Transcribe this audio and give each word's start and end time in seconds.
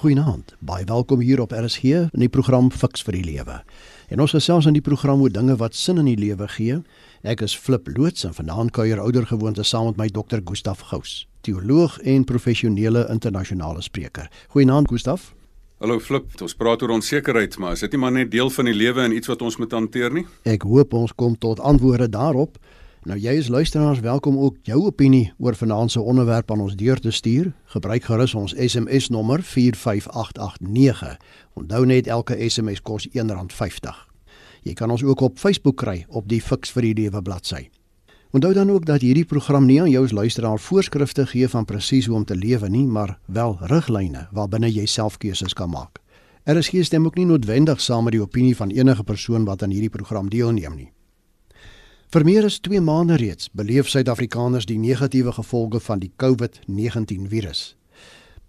Goeienaand. 0.00 0.54
Baie 0.64 0.84
welkom 0.88 1.20
hier 1.20 1.40
op 1.40 1.50
RSG 1.52 1.82
in 1.84 2.22
die 2.22 2.28
program 2.32 2.70
Fix 2.72 3.02
vir 3.04 3.18
die 3.18 3.24
Lewe. 3.24 3.58
En 4.08 4.22
ons 4.24 4.32
gesels 4.32 4.64
in 4.64 4.72
die 4.72 4.80
program 4.80 5.20
oor 5.20 5.28
dinge 5.28 5.58
wat 5.60 5.76
sin 5.76 6.00
in 6.00 6.06
die 6.08 6.16
lewe 6.16 6.46
gee. 6.48 6.78
Ek 7.20 7.42
is 7.44 7.52
Flip 7.52 7.84
Loots 7.98 8.24
en 8.24 8.32
vanaand 8.32 8.72
kuier 8.72 8.96
oudergewoonte 8.96 9.60
saam 9.60 9.90
met 9.90 10.00
my 10.00 10.06
dokter 10.08 10.40
Gustaf 10.40 10.86
Gous, 10.88 11.26
teoloog 11.44 11.98
en 12.00 12.24
professionele 12.24 13.04
internasionale 13.12 13.84
spreker. 13.84 14.32
Goeienaand 14.56 14.88
Gustaf. 14.88 15.34
Hallo 15.84 16.00
Flip, 16.00 16.32
ons 16.40 16.56
praat 16.56 16.80
oor 16.80 16.96
onsekerheid, 16.96 17.60
maar 17.60 17.76
is 17.76 17.84
dit 17.84 17.92
nie 17.92 18.00
maar 18.00 18.16
net 18.16 18.32
deel 18.32 18.48
van 18.56 18.72
die 18.72 18.78
lewe 18.80 19.04
en 19.04 19.12
iets 19.20 19.28
wat 19.28 19.44
ons 19.44 19.60
moet 19.60 19.76
hanteer 19.76 20.16
nie? 20.16 20.24
Ek 20.48 20.64
hoop 20.64 20.96
ons 20.96 21.12
kom 21.12 21.36
tot 21.36 21.60
antwoorde 21.60 22.08
daarop. 22.08 22.56
Nou 23.00 23.16
jy 23.16 23.32
is 23.40 23.48
luisteraars 23.48 24.00
welkom 24.04 24.38
ook 24.38 24.56
jou 24.68 24.82
opinie 24.84 25.32
oor 25.38 25.56
vanaand 25.56 25.90
se 25.90 26.00
onderwerp 26.00 26.50
aan 26.50 26.60
ons 26.60 26.74
deur 26.76 27.00
te 27.00 27.10
stuur. 27.10 27.52
Gebruik 27.64 28.04
gerus 28.04 28.34
ons 28.34 28.52
SMS 28.52 29.08
nommer 29.08 29.40
45889. 29.42 31.16
Onthou 31.54 31.86
net 31.86 32.06
elke 32.06 32.36
SMS 32.48 32.82
kos 32.84 33.08
R1.50. 33.08 33.96
Jy 34.68 34.74
kan 34.76 34.92
ons 34.92 35.04
ook 35.04 35.20
op 35.20 35.38
Facebook 35.38 35.80
kry 35.80 36.04
op 36.08 36.28
die 36.28 36.42
Fix 36.44 36.76
vir 36.76 36.90
die 36.90 36.92
Lewe 37.00 37.22
bladsy. 37.22 37.70
Onthou 38.36 38.52
dan 38.52 38.70
ook 38.70 38.84
dat 38.84 39.00
hierdie 39.00 39.24
program 39.24 39.64
nie 39.64 39.80
aan 39.80 39.90
jou 39.90 40.04
as 40.04 40.12
luisteraar 40.12 40.60
voorskrifte 40.60 41.24
gee 41.26 41.48
van 41.48 41.64
presies 41.64 42.06
hoe 42.06 42.20
om 42.20 42.24
te 42.24 42.36
lewe 42.36 42.68
nie, 42.68 42.84
maar 42.84 43.16
wel 43.26 43.56
riglyne 43.60 44.28
waarbinne 44.30 44.68
jy 44.68 44.84
self 44.86 45.16
keuses 45.16 45.56
kan 45.56 45.72
maak. 45.72 46.04
Er 46.44 46.56
is 46.56 46.68
geen 46.68 46.84
stem 46.84 47.08
ook 47.08 47.16
nie 47.16 47.26
noodwendig 47.26 47.80
saam 47.80 48.04
met 48.04 48.12
die 48.12 48.22
opinie 48.22 48.56
van 48.56 48.70
enige 48.70 49.02
persoon 49.02 49.48
wat 49.48 49.62
aan 49.62 49.72
hierdie 49.72 49.90
program 49.90 50.28
deelneem 50.28 50.76
nie. 50.76 50.92
Vir 52.10 52.24
meer 52.26 52.42
as 52.42 52.56
2 52.58 52.80
maande 52.82 53.14
reeds 53.20 53.46
beleef 53.54 53.86
Suid-Afrikaners 53.86 54.64
die 54.66 54.80
negatiewe 54.82 55.30
gevolge 55.30 55.78
van 55.84 56.00
die 56.02 56.08
COVID-19 56.18 57.28
virus. 57.30 57.60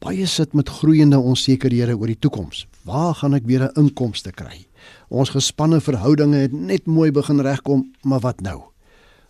Baie 0.01 0.25
sit 0.25 0.55
met 0.57 0.71
groeiende 0.79 1.19
onsekerhede 1.21 1.93
oor 1.93 2.09
die 2.09 2.17
toekoms. 2.17 2.63
Waar 2.89 3.13
gaan 3.19 3.37
ek 3.37 3.45
weer 3.45 3.67
'n 3.69 3.77
inkomste 3.77 4.31
kry? 4.31 4.65
Ons 5.09 5.29
gespanne 5.29 5.79
verhoudinge 5.79 6.37
het 6.37 6.51
net 6.51 6.87
mooi 6.87 7.11
begin 7.11 7.39
regkom, 7.39 7.93
maar 8.01 8.19
wat 8.19 8.41
nou? 8.41 8.63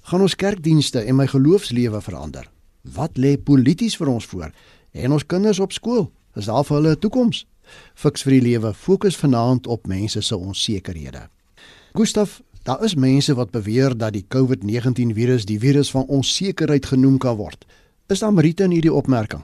Gaan 0.01 0.21
ons 0.21 0.35
kerkdienste 0.35 0.99
en 0.99 1.15
my 1.15 1.27
geloofslewe 1.27 2.01
verander? 2.01 2.47
Wat 2.83 3.17
lê 3.17 3.35
polities 3.37 3.97
vir 3.97 4.07
ons 4.07 4.25
voor? 4.25 4.51
En 4.93 5.11
ons 5.11 5.25
kinders 5.25 5.59
op 5.59 5.71
skool, 5.71 6.11
is 6.35 6.45
daar 6.45 6.63
vir 6.63 6.77
hulle 6.77 6.95
'n 6.95 6.99
toekoms? 6.99 7.45
Fiks 7.95 8.23
vir 8.23 8.31
die 8.31 8.41
lewe 8.41 8.73
fokus 8.73 9.17
vanaand 9.17 9.67
op 9.67 9.87
mense 9.87 10.21
se 10.21 10.37
onsekerhede. 10.37 11.29
Gustaf 11.93 12.41
Daar 12.63 12.83
is 12.83 12.95
mense 12.95 13.33
wat 13.33 13.51
beweer 13.51 13.97
dat 13.97 14.13
die 14.13 14.25
COVID-19 14.27 15.15
virus 15.17 15.45
die 15.45 15.59
virus 15.59 15.91
van 15.91 16.05
onsekerheid 16.05 16.85
genoem 16.85 17.17
kan 17.17 17.35
word. 17.35 17.65
Is 18.07 18.19
daar 18.19 18.33
meriete 18.33 18.63
in 18.63 18.75
hierdie 18.75 18.93
opmerking? 18.93 19.41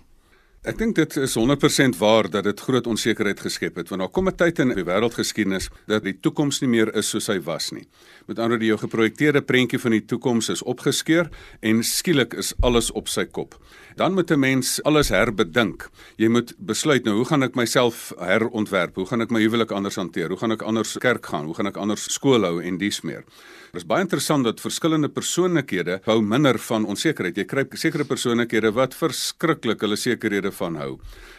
Ek 0.68 0.76
dink 0.76 0.98
dit 0.98 1.14
is 1.24 1.32
100% 1.40 1.96
waar 1.96 2.28
dat 2.28 2.44
dit 2.44 2.60
groot 2.60 2.88
onsekerheid 2.92 3.40
geskep 3.40 3.78
het 3.80 3.88
want 3.88 4.02
daar 4.04 4.12
kom 4.12 4.28
'n 4.28 4.36
tyd 4.36 4.60
in 4.60 4.76
die 4.76 4.84
wêreldgeskiedenis 4.84 5.70
dat 5.88 6.04
die 6.04 6.20
toekoms 6.20 6.60
nie 6.60 6.68
meer 6.68 6.92
is 6.96 7.10
soos 7.10 7.28
hy 7.28 7.40
was 7.40 7.72
nie. 7.72 7.88
Met 8.28 8.40
ander 8.40 8.58
woorde 8.58 8.66
jou 8.66 8.78
geprojekteerde 8.78 9.42
prentjie 9.42 9.80
van 9.80 9.92
die 9.92 10.06
toekoms 10.06 10.50
is 10.50 10.64
opgeskeur 10.64 11.30
en 11.62 11.84
skielik 11.84 12.34
is 12.34 12.54
alles 12.60 12.92
op 12.92 13.08
sy 13.08 13.26
kop. 13.26 13.56
Dan 13.96 14.14
moet 14.14 14.32
'n 14.32 14.40
mens 14.40 14.84
alles 14.84 15.10
herbedink. 15.10 15.90
Jy 16.18 16.28
moet 16.28 16.54
besluit 16.58 17.06
nou 17.06 17.16
hoe 17.16 17.26
gaan 17.26 17.44
ek 17.44 17.56
myself 17.56 18.14
herontwerp? 18.20 18.96
Hoe 18.96 19.06
gaan 19.06 19.22
ek 19.22 19.32
my 19.32 19.40
huwelik 19.40 19.72
anders 19.72 19.96
hanteer? 19.96 20.28
Hoe 20.28 20.38
gaan 20.38 20.52
ek 20.52 20.62
anders 20.62 20.98
kerk 20.98 21.26
gaan? 21.26 21.46
Hoe 21.46 21.56
gaan 21.56 21.68
ek 21.68 21.78
anders 21.78 22.14
skool 22.14 22.44
hou 22.44 22.62
en 22.62 22.78
dies 22.78 23.02
meer? 23.02 23.24
Dit 23.68 23.82
is 23.82 23.88
baie 23.88 24.04
interessant 24.06 24.48
dat 24.48 24.62
verskillende 24.64 25.10
persoonlikhede 25.12 26.00
hou 26.06 26.22
minder 26.24 26.56
van 26.70 26.86
onsekerheid. 26.88 27.36
Jy 27.36 27.46
kry 27.52 27.66
sekere 27.76 28.06
persoonlikhede 28.08 28.72
wat 28.76 28.96
verskriklik 28.96 29.84
hulle 29.84 29.98
sekerhede 30.00 30.54
van 30.56 30.78
hou. 30.80 30.94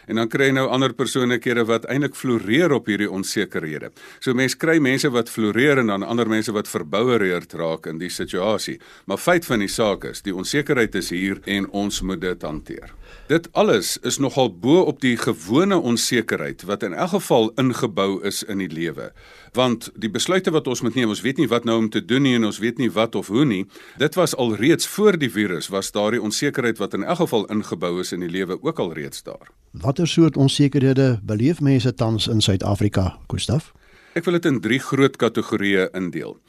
En 0.09 0.21
dan 0.21 0.29
kry 0.29 0.49
jy 0.49 0.57
nou 0.59 0.67
ander 0.69 0.93
persoonlikhede 0.93 1.65
wat 1.69 1.87
eintlik 1.89 2.17
floreer 2.17 2.73
op 2.75 2.89
hierdie 2.89 3.09
onsekerhede. 3.09 3.89
So 4.21 4.37
mense 4.37 4.57
kry 4.61 4.77
mense 4.83 5.09
wat 5.13 5.29
floreer 5.33 5.81
en 5.81 5.89
dan 5.89 6.05
ander 6.05 6.29
mense 6.29 6.53
wat 6.53 6.69
verbouereerd 6.69 7.53
raak 7.57 7.89
in 7.89 8.01
die 8.01 8.11
situasie. 8.13 8.77
Maar 9.09 9.21
feit 9.21 9.49
van 9.49 9.65
die 9.65 9.71
saak 9.71 10.05
is, 10.11 10.21
die 10.21 10.35
onsekerheid 10.35 10.95
is 11.01 11.09
hier 11.09 11.41
en 11.49 11.69
ons 11.73 12.01
moet 12.05 12.21
dit 12.21 12.45
hanteer. 12.45 12.93
Dit 13.29 13.53
alles 13.53 13.97
is 14.01 14.17
nogal 14.17 14.47
bo 14.49 14.79
op 14.89 15.01
die 15.01 15.13
gewone 15.17 15.77
onsekerheid 15.77 16.63
wat 16.65 16.83
in 16.83 16.95
elk 16.97 17.11
geval 17.11 17.51
ingebou 17.61 18.23
is 18.25 18.39
in 18.43 18.57
die 18.57 18.69
lewe. 18.73 19.11
Want 19.53 19.91
die 19.93 20.09
besluite 20.09 20.49
wat 20.49 20.65
ons 20.67 20.81
moet 20.81 20.95
neem, 20.97 21.11
ons 21.13 21.21
weet 21.21 21.37
nie 21.37 21.45
wat 21.51 21.67
nou 21.69 21.75
om 21.77 21.89
te 21.93 22.01
doen 22.01 22.25
nie 22.25 22.33
en 22.39 22.47
ons 22.49 22.57
weet 22.57 22.81
nie 22.81 22.89
wat 22.89 23.13
of 23.15 23.29
hoe 23.29 23.45
nie. 23.45 23.67
Dit 24.01 24.17
was 24.17 24.33
al 24.33 24.55
reeds 24.57 24.89
voor 24.89 25.19
die 25.21 25.29
virus 25.29 25.69
was 25.69 25.91
daardie 25.93 26.21
onsekerheid 26.21 26.81
wat 26.81 26.97
in 26.97 27.05
elk 27.05 27.21
geval 27.21 27.45
ingebou 27.53 27.99
is 28.01 28.15
in 28.17 28.25
die 28.25 28.31
lewe 28.33 28.57
ook 28.63 28.81
al 28.81 28.93
reeds 28.97 29.21
daar. 29.23 29.53
Watter 29.77 30.07
soort 30.07 30.37
onsekerhede 30.37 31.19
beleef 31.21 31.61
mense 31.61 31.93
tans 31.93 32.27
in 32.27 32.41
Suid-Afrika, 32.41 33.19
Gustaf? 33.27 33.73
Ek 34.17 34.25
wil 34.25 34.39
dit 34.39 34.49
in 34.49 34.57
3 34.59 34.81
groot 34.89 35.21
kategorieë 35.21 35.91
indeel. 35.93 36.39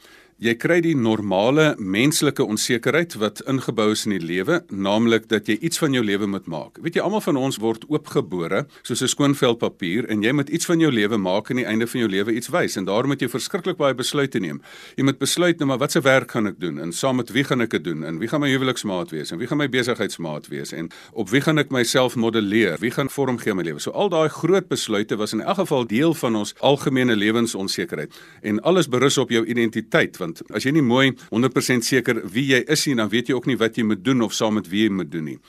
Jy 0.41 0.55
kry 0.57 0.79
die 0.81 0.95
normale 0.97 1.75
menslike 1.77 2.41
onsekerheid 2.41 3.13
wat 3.21 3.43
ingebou 3.45 3.91
is 3.93 4.07
in 4.07 4.15
die 4.15 4.23
lewe, 4.25 4.55
naamlik 4.73 5.27
dat 5.29 5.45
jy 5.45 5.53
iets 5.61 5.77
van 5.77 5.93
jou 5.93 6.01
lewe 6.01 6.25
moet 6.25 6.47
maak. 6.49 6.79
Weet 6.81 6.95
jy, 6.97 7.03
almal 7.05 7.21
van 7.21 7.37
ons 7.37 7.59
word 7.61 7.83
oopgebore 7.93 8.63
soos 8.81 9.03
'n 9.05 9.11
skoon 9.13 9.35
vel 9.37 9.53
papier 9.53 10.09
en 10.09 10.23
jy 10.23 10.31
moet 10.33 10.49
iets 10.49 10.65
van 10.65 10.79
jou 10.79 10.89
lewe 10.89 11.17
maak 11.17 11.51
aan 11.51 11.61
die 11.61 11.65
einde 11.65 11.85
van 11.85 11.99
jou 12.01 12.09
lewe 12.09 12.33
iets 12.33 12.49
wys 12.49 12.75
en 12.75 12.85
daarom 12.85 13.09
moet 13.09 13.21
jy 13.21 13.29
verskriklik 13.29 13.77
baie 13.77 13.93
besluite 13.93 14.39
neem. 14.39 14.61
Jy 14.97 15.03
moet 15.03 15.19
besluit 15.19 15.59
nou 15.59 15.67
maar 15.67 15.77
watse 15.77 16.01
werk 16.01 16.31
gaan 16.31 16.47
ek 16.47 16.59
doen 16.59 16.79
en 16.79 16.91
saam 16.91 17.17
met 17.17 17.29
wie 17.29 17.43
gaan 17.43 17.61
ek 17.61 17.69
dit 17.69 17.83
doen 17.83 18.03
en 18.03 18.17
wie 18.17 18.27
gaan 18.27 18.41
my 18.41 18.49
huweliksmaat 18.49 19.11
wees 19.11 19.31
en 19.31 19.37
wie 19.37 19.47
gaan 19.47 19.59
my 19.59 19.69
besigheidsmaat 19.69 20.49
wees 20.49 20.73
en 20.73 20.89
op 21.13 21.29
wie 21.29 21.41
gaan 21.41 21.59
ek 21.59 21.69
myself 21.69 22.15
modelleer? 22.15 22.79
Wie 22.79 22.91
gaan 22.91 23.09
vormgee 23.09 23.53
my 23.53 23.61
lewe? 23.61 23.79
So 23.79 23.91
al 23.91 24.09
daai 24.09 24.29
groot 24.29 24.67
besluite 24.67 25.17
was 25.17 25.33
in 25.33 25.41
elk 25.41 25.57
geval 25.57 25.85
deel 25.85 26.13
van 26.15 26.35
ons 26.35 26.55
algemene 26.61 27.15
lewensonsekerheid 27.15 28.11
en 28.41 28.59
alles 28.61 28.87
berus 28.87 29.17
op 29.17 29.29
jou 29.29 29.45
identiteit 29.45 30.17
want 30.17 30.30
want 30.31 30.55
as 30.55 30.65
jy 30.65 30.73
nie 30.75 30.85
mooi 30.85 31.11
100% 31.31 31.87
seker 31.87 32.21
wie 32.31 32.47
jy 32.53 32.63
is 32.67 32.85
nie, 32.87 32.95
dan 32.99 33.11
weet 33.11 33.29
jy 33.29 33.37
ook 33.37 33.49
nie 33.49 33.59
wat 33.59 33.77
jy 33.77 33.85
moet 33.87 34.03
doen 34.03 34.21
of 34.25 34.33
saam 34.33 34.59
met 34.59 34.69
wie 34.71 34.87
jy 34.87 34.95
moet 35.01 35.11
doen 35.11 35.31
nie. 35.33 35.39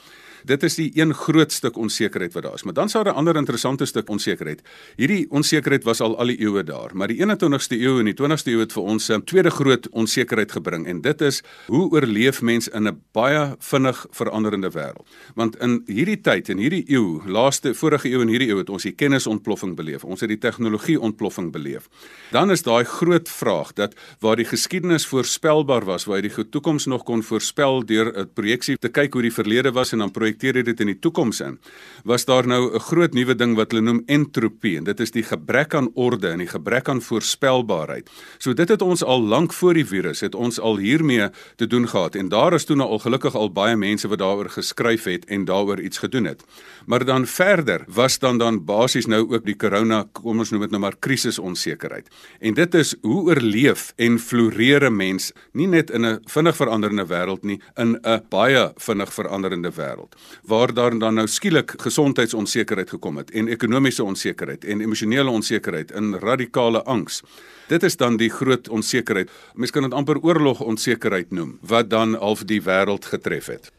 Dit 0.44 0.62
is 0.62 0.74
die 0.74 0.90
een 0.94 1.14
groot 1.14 1.52
stuk 1.52 1.76
onsekerheid 1.76 2.32
wat 2.32 2.42
daar 2.42 2.54
is. 2.54 2.62
Maar 2.62 2.74
dan 2.74 2.88
sou 2.88 3.04
daar 3.04 3.14
'n 3.14 3.16
ander 3.16 3.36
interessante 3.36 3.86
stuk 3.86 4.08
onsekerheid. 4.08 4.62
Hierdie 4.96 5.26
onsekerheid 5.30 5.84
was 5.84 6.00
al 6.00 6.18
al 6.18 6.26
die 6.26 6.40
eeue 6.40 6.64
daar, 6.64 6.90
maar 6.94 7.08
die 7.08 7.18
21ste 7.18 7.76
eeu 7.78 7.98
en 7.98 8.04
die 8.04 8.14
20ste 8.14 8.50
eeu 8.50 8.60
het 8.60 8.72
vir 8.72 8.82
ons 8.82 9.10
'n 9.10 9.24
tweede 9.24 9.50
groot 9.50 9.88
onsekerheid 9.88 10.52
gebring 10.52 10.86
en 10.86 11.00
dit 11.00 11.20
is 11.20 11.42
hoe 11.66 11.90
oorleef 11.90 12.42
mens 12.42 12.68
in 12.68 12.88
'n 12.88 13.00
baie 13.12 13.56
vinnig 13.58 14.06
veranderende 14.10 14.70
wêreld. 14.70 15.06
Want 15.34 15.56
in 15.56 15.82
hierdie 15.86 16.20
tyd 16.20 16.48
en 16.48 16.58
hierdie 16.58 16.84
eeu, 16.90 17.20
laaste 17.26 17.74
vorige 17.74 18.08
eeu 18.08 18.20
en 18.20 18.28
hierdie 18.28 18.48
eeu 18.48 18.58
het 18.58 18.70
ons 18.70 18.82
die 18.82 18.92
kennisontploffing 18.92 19.76
beleef. 19.76 20.04
Ons 20.04 20.20
het 20.20 20.28
die 20.28 20.38
tegnologie 20.38 21.00
ontploffing 21.00 21.52
beleef. 21.52 21.88
Dan 22.30 22.50
is 22.50 22.62
daai 22.62 22.84
groot 22.84 23.28
vraag 23.28 23.72
dat 23.72 23.94
waar 24.20 24.36
die 24.36 24.44
geskiedenis 24.44 25.06
voorspelbaar 25.06 25.84
was, 25.84 26.04
waar 26.04 26.20
jy 26.20 26.28
die 26.28 26.48
toekoms 26.48 26.86
nog 26.86 27.04
kon 27.04 27.22
voorspel 27.22 27.84
deur 27.86 28.12
'n 28.18 28.30
projeksie 28.34 28.76
te 28.78 28.88
kyk 28.88 29.12
hoe 29.12 29.22
die 29.22 29.32
verlede 29.32 29.72
was 29.72 29.92
en 29.92 29.98
dan 29.98 30.10
projekteer 30.32 30.64
dit 30.64 30.80
in 30.80 30.90
die 30.92 30.98
toekoms 30.98 31.40
in. 31.40 31.58
Was 32.04 32.24
daar 32.24 32.46
nou 32.46 32.74
'n 32.74 32.80
groot 32.80 33.14
nuwe 33.14 33.34
ding 33.34 33.56
wat 33.56 33.72
hulle 33.72 33.82
noem 33.82 34.02
entropie 34.06 34.76
en 34.76 34.84
dit 34.84 35.00
is 35.00 35.10
die 35.10 35.22
gebrek 35.22 35.74
aan 35.74 35.90
orde 35.94 36.28
en 36.28 36.38
die 36.38 36.46
gebrek 36.46 36.88
aan 36.88 37.00
voorspelbaarheid. 37.00 38.10
So 38.38 38.54
dit 38.54 38.68
het 38.68 38.82
ons 38.82 39.02
al 39.04 39.22
lank 39.22 39.52
voor 39.52 39.74
die 39.74 39.86
virus 39.86 40.20
het 40.20 40.34
ons 40.34 40.60
al 40.60 40.76
hiermee 40.76 41.30
te 41.56 41.66
doen 41.66 41.88
gehad 41.88 42.14
en 42.14 42.28
daar 42.28 42.54
is 42.54 42.64
toe 42.64 42.76
nou 42.76 42.88
al 42.88 42.98
gelukkig 42.98 43.34
al 43.34 43.52
baie 43.52 43.76
mense 43.76 44.08
wat 44.08 44.18
daaroor 44.18 44.50
geskryf 44.50 45.04
het 45.04 45.24
en 45.24 45.44
daaroor 45.44 45.80
iets 45.80 45.98
gedoen 45.98 46.24
het. 46.24 46.44
Maar 46.86 47.04
dan 47.04 47.26
verder 47.26 47.84
was 47.86 48.18
dan 48.18 48.38
dan 48.38 48.64
basies 48.64 49.06
nou 49.06 49.28
ook 49.32 49.44
die 49.44 49.56
corona, 49.56 50.04
kom 50.12 50.38
ons 50.38 50.50
noem 50.50 50.60
dit 50.60 50.70
nou 50.70 50.80
maar 50.80 50.96
krisisonsekerheid. 50.98 52.08
En 52.40 52.54
dit 52.54 52.74
is 52.74 52.94
hoe 53.02 53.22
oorleef 53.22 53.92
en 53.96 54.18
floreer 54.18 54.90
'n 54.90 54.96
mens 54.96 55.32
nie 55.52 55.66
net 55.66 55.90
in 55.90 56.04
'n 56.06 56.20
vinnig 56.24 56.56
veranderende 56.56 57.06
wêreld 57.06 57.42
nie, 57.42 57.60
in 57.76 57.98
'n 58.02 58.22
baie 58.28 58.72
vinnig 58.76 59.12
veranderende 59.12 59.70
wêreld 59.70 60.14
waar 60.44 60.74
daar 60.74 60.98
dan 60.98 61.14
nou 61.14 61.26
skielik 61.26 61.74
gesondheidsonsekerheid 61.76 62.90
gekom 62.90 63.16
het 63.16 63.30
en 63.30 63.48
ekonomiese 63.48 64.04
onsekerheid 64.04 64.64
en 64.64 64.80
emosionele 64.80 65.30
onsekerheid 65.30 65.90
en 65.90 66.18
radikale 66.18 66.82
angs. 66.84 67.22
Dit 67.68 67.82
is 67.82 67.96
dan 67.96 68.16
die 68.16 68.30
groot 68.30 68.68
onsekerheid. 68.68 69.30
Mense 69.54 69.72
kan 69.72 69.82
dit 69.82 69.94
amper 69.94 70.18
oorlog 70.20 70.60
onsekerheid 70.60 71.30
noem 71.30 71.58
wat 71.60 71.90
dan 71.90 72.14
half 72.14 72.44
die 72.44 72.62
wêreld 72.62 73.04
getref 73.04 73.46
het. 73.46 73.72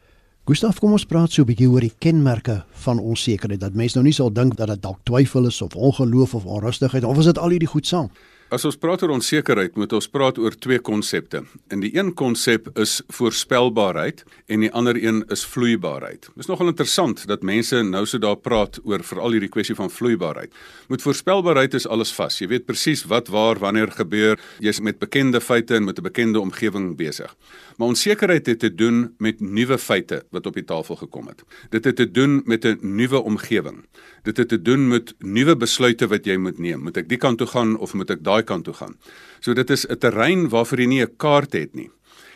Gustav, 0.44 0.76
kom 0.80 0.92
ons 0.92 1.06
praat 1.08 1.32
so 1.32 1.42
'n 1.42 1.46
bietjie 1.46 1.70
oor 1.70 1.80
die 1.80 1.96
kenmerke 2.00 2.66
van 2.84 3.00
onsekerheid 3.00 3.60
dat 3.60 3.74
mense 3.74 3.96
nou 3.96 4.04
nie 4.04 4.14
sal 4.14 4.34
dink 4.34 4.58
dat 4.58 4.68
dit 4.68 4.82
dalk 4.82 5.00
twyfel 5.04 5.46
is 5.48 5.62
of 5.62 5.76
ongeloof 5.76 6.34
of 6.34 6.46
onrustigheid 6.46 7.04
of 7.04 7.18
is 7.18 7.26
dit 7.26 7.38
al 7.38 7.50
hierdie 7.50 7.68
goed 7.68 7.88
saam? 7.88 8.10
As 8.54 8.62
ons 8.70 8.76
praat 8.78 9.02
oor 9.02 9.16
onsekerheid, 9.16 9.74
moet 9.82 9.94
ons 9.98 10.06
praat 10.14 10.38
oor 10.38 10.54
twee 10.62 10.78
konsepte. 10.78 11.40
En 11.74 11.82
die 11.82 11.90
een 11.96 12.12
konsep 12.14 12.68
is 12.78 13.00
voorspelbaarheid 13.16 14.20
en 14.54 14.62
die 14.62 14.70
ander 14.78 15.00
een 15.00 15.24
is 15.34 15.42
vloeibaarheid. 15.50 16.28
Dit 16.28 16.44
is 16.44 16.50
nogal 16.52 16.70
interessant 16.70 17.24
dat 17.32 17.42
mense 17.42 17.80
nou 17.88 18.04
so 18.06 18.22
daar 18.22 18.38
praat 18.38 18.78
oor 18.86 19.02
veral 19.02 19.34
hierdie 19.34 19.50
kwessie 19.50 19.74
van 19.80 19.90
vloeibaarheid. 19.90 20.54
Met 20.94 21.02
voorspelbaarheid 21.02 21.74
is 21.80 21.88
alles 21.90 22.14
vas. 22.14 22.38
Jy 22.44 22.52
weet 22.52 22.68
presies 22.70 23.02
wat 23.10 23.32
waar 23.34 23.58
wanneer 23.64 23.90
gebeur. 23.98 24.38
Jy's 24.62 24.84
met 24.86 25.02
bekende 25.02 25.42
feite 25.42 25.80
en 25.80 25.90
met 25.90 25.98
'n 25.98 26.06
bekende 26.06 26.40
omgewing 26.40 26.94
besig. 26.96 27.34
Maar 27.78 27.88
onsekerheid 27.88 28.46
het 28.46 28.60
te 28.60 28.76
doen 28.76 29.16
met 29.18 29.40
nuwe 29.40 29.78
feite 29.78 30.24
wat 30.30 30.46
op 30.46 30.54
die 30.54 30.66
tafel 30.66 30.96
gekom 30.96 31.28
het. 31.28 31.42
Dit 31.70 31.86
het 31.86 31.96
te 31.96 32.12
doen 32.12 32.42
met 32.46 32.66
'n 32.66 32.78
nuwe 32.82 33.24
omgewing. 33.24 33.86
Dit 34.24 34.38
het 34.38 34.48
te 34.48 34.62
doen 34.62 34.88
met 34.88 35.14
nuwe 35.20 35.56
besluite 35.56 36.08
wat 36.08 36.26
jy 36.26 36.38
moet 36.38 36.60
neem. 36.60 36.84
Moet 36.84 36.98
ek 36.98 37.10
die 37.10 37.18
kant 37.18 37.38
toe 37.38 37.48
gaan 37.48 37.78
of 37.78 37.94
moet 37.94 38.10
ek 38.10 38.24
daai 38.24 38.43
kant 38.44 38.66
toe 38.66 38.74
gaan? 38.74 38.96
So 39.40 39.54
dit 39.54 39.70
is 39.70 39.86
'n 39.88 39.98
terrein 39.98 40.50
waarvoor 40.50 40.80
jy 40.80 40.88
nie 40.88 41.04
'n 41.04 41.16
kaart 41.18 41.54
het 41.54 41.76
nie. 41.76 41.90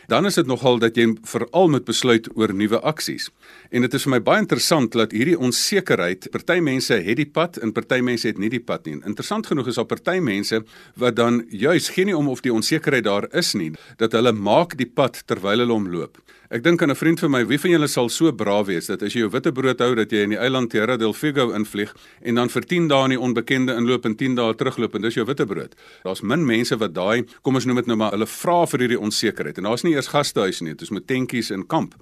Dan 0.08 0.24
is 0.24 0.34
dit 0.34 0.46
nogal 0.48 0.78
dat 0.80 0.96
jy 0.96 1.10
veral 1.28 1.68
moet 1.68 1.84
besluit 1.84 2.28
oor 2.32 2.54
nuwe 2.56 2.78
aksies. 2.80 3.26
En 3.68 3.84
dit 3.84 3.94
is 3.94 4.06
vir 4.06 4.14
my 4.14 4.20
baie 4.24 4.40
interessant 4.40 4.94
dat 4.96 5.12
hierdie 5.12 5.36
onsekerheid, 5.36 6.30
party 6.32 6.62
mense 6.64 6.96
het 6.96 7.18
die 7.20 7.28
pad 7.28 7.58
en 7.60 7.74
party 7.76 8.00
mense 8.00 8.24
het 8.30 8.38
nie 8.40 8.48
die 8.48 8.62
pad 8.64 8.88
nie. 8.88 8.96
Interessant 9.04 9.46
genoeg 9.46 9.68
is 9.68 9.76
daar 9.76 9.84
party 9.84 10.16
mense 10.24 10.62
wat 10.96 11.16
dan 11.16 11.42
juis 11.52 11.90
geen 11.92 12.08
nie 12.08 12.16
om 12.16 12.32
of 12.32 12.40
die 12.40 12.52
onsekerheid 12.52 13.04
daar 13.04 13.28
is 13.36 13.52
nie, 13.52 13.74
dat 14.00 14.16
hulle 14.16 14.32
maak 14.32 14.78
die 14.80 14.88
pad 14.88 15.20
terwyl 15.28 15.60
hulle 15.60 15.76
hom 15.76 15.92
loop. 15.92 16.16
Ek 16.48 16.62
dink 16.64 16.80
aan 16.80 16.88
'n 16.88 16.96
vriend 16.96 17.20
van 17.20 17.30
my, 17.30 17.46
wie 17.46 17.58
van 17.60 17.70
julle 17.70 17.86
sal 17.86 18.08
so 18.08 18.32
braaf 18.32 18.66
wees 18.66 18.86
dat 18.86 19.02
as 19.02 19.12
jy 19.12 19.20
jou 19.20 19.30
witte 19.30 19.52
brood 19.52 19.78
hou 19.78 19.94
dat 19.94 20.10
jy 20.10 20.22
in 20.24 20.30
die 20.30 20.38
eiland 20.38 20.70
Terra 20.70 20.96
del 20.96 21.12
Fuego 21.12 21.52
invlieg 21.52 21.94
en 22.22 22.34
dan 22.36 22.48
vir 22.48 22.62
10 22.62 22.88
dae 22.88 23.04
in 23.04 23.10
die 23.10 23.20
onbekende 23.20 23.76
inloop 23.76 24.06
en 24.06 24.16
10 24.16 24.34
dae 24.34 24.54
terugloop 24.54 24.94
en 24.94 25.02
dis 25.02 25.14
jou 25.14 25.26
witte 25.26 25.44
brood. 25.44 25.74
Daar's 26.04 26.22
min 26.22 26.46
mense 26.46 26.74
wat 26.78 26.94
daai, 26.94 27.26
kom 27.42 27.54
ons 27.54 27.66
noem 27.66 27.76
dit 27.76 27.86
nou 27.86 27.96
maar, 27.96 28.12
hulle 28.12 28.26
vra 28.26 28.64
vir 28.66 28.80
hierdie 28.80 28.98
onsekerheid. 28.98 29.58
En 29.58 29.64
daar's 29.64 29.84
nie 29.84 29.92
eers 29.92 30.08
gastehuise 30.08 30.64
nie, 30.64 30.72
dit 30.72 30.82
is 30.82 30.90
met 30.90 31.06
tentjies 31.06 31.50
en 31.50 31.66
kamp. 31.66 31.94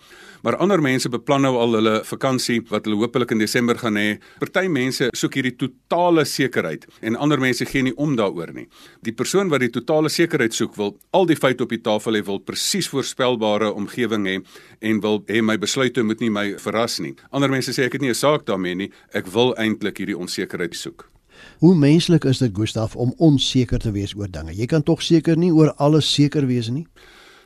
Maar 0.43 0.56
ander 0.56 0.81
mense 0.81 1.08
beplan 1.08 1.43
nou 1.43 1.56
al 1.56 1.72
hulle 1.75 2.04
vakansie 2.04 2.60
wat 2.70 2.84
hulle 2.84 2.96
hopelik 2.96 3.32
in 3.32 3.38
Desember 3.38 3.75
gaan 3.76 3.96
hê. 3.96 4.20
Party 4.38 4.69
mense 4.69 5.08
soek 5.12 5.34
hierdie 5.34 5.56
totale 5.56 6.25
sekerheid 6.25 6.87
en 7.02 7.16
ander 7.16 7.40
mense 7.40 7.64
gee 7.66 7.82
nie 7.82 7.96
om 7.96 8.14
daaroor 8.14 8.54
nie. 8.54 8.69
Die 9.02 9.12
persoon 9.12 9.48
wat 9.48 9.60
die 9.60 9.70
totale 9.70 10.08
sekerheid 10.08 10.54
soek, 10.54 10.76
wil 10.76 10.96
al 11.10 11.26
die 11.26 11.34
feite 11.37 11.64
op 11.64 11.70
die 11.70 11.82
tafel 11.82 12.14
hê, 12.14 12.22
wil 12.22 12.38
presies 12.38 12.87
voorspelbare 12.88 13.72
omgewing 13.75 14.26
hê 14.26 14.36
en 14.81 15.00
wil 15.00 15.23
hê 15.27 15.43
my 15.43 15.59
besluite 15.59 16.03
moet 16.03 16.21
nie 16.21 16.31
my 16.31 16.55
verras 16.59 16.99
nie. 16.99 17.15
Ander 17.31 17.50
mense 17.50 17.73
sê 17.73 17.87
ek 17.87 17.93
het 17.93 18.03
nie 18.03 18.11
'n 18.11 18.15
saak 18.15 18.47
daarmee 18.47 18.75
nie. 18.75 18.91
Ek 19.12 19.27
wil 19.27 19.55
eintlik 19.56 19.99
hierdie 19.99 20.19
onsekerheid 20.19 20.75
soek. 20.75 21.09
Hoe 21.59 21.75
menslik 21.75 22.25
is 22.25 22.38
dit 22.38 22.53
Gustaf 22.55 22.97
om 22.97 23.15
onseker 23.17 23.79
te 23.79 23.91
wees 23.93 24.15
oor 24.17 24.29
dinge? 24.31 24.55
Jy 24.55 24.67
kan 24.67 24.83
tog 24.83 25.03
seker 25.03 25.37
nie 25.37 25.53
oor 25.53 25.73
alles 25.77 26.09
seker 26.15 26.47
wees 26.47 26.69
nie. 26.69 26.87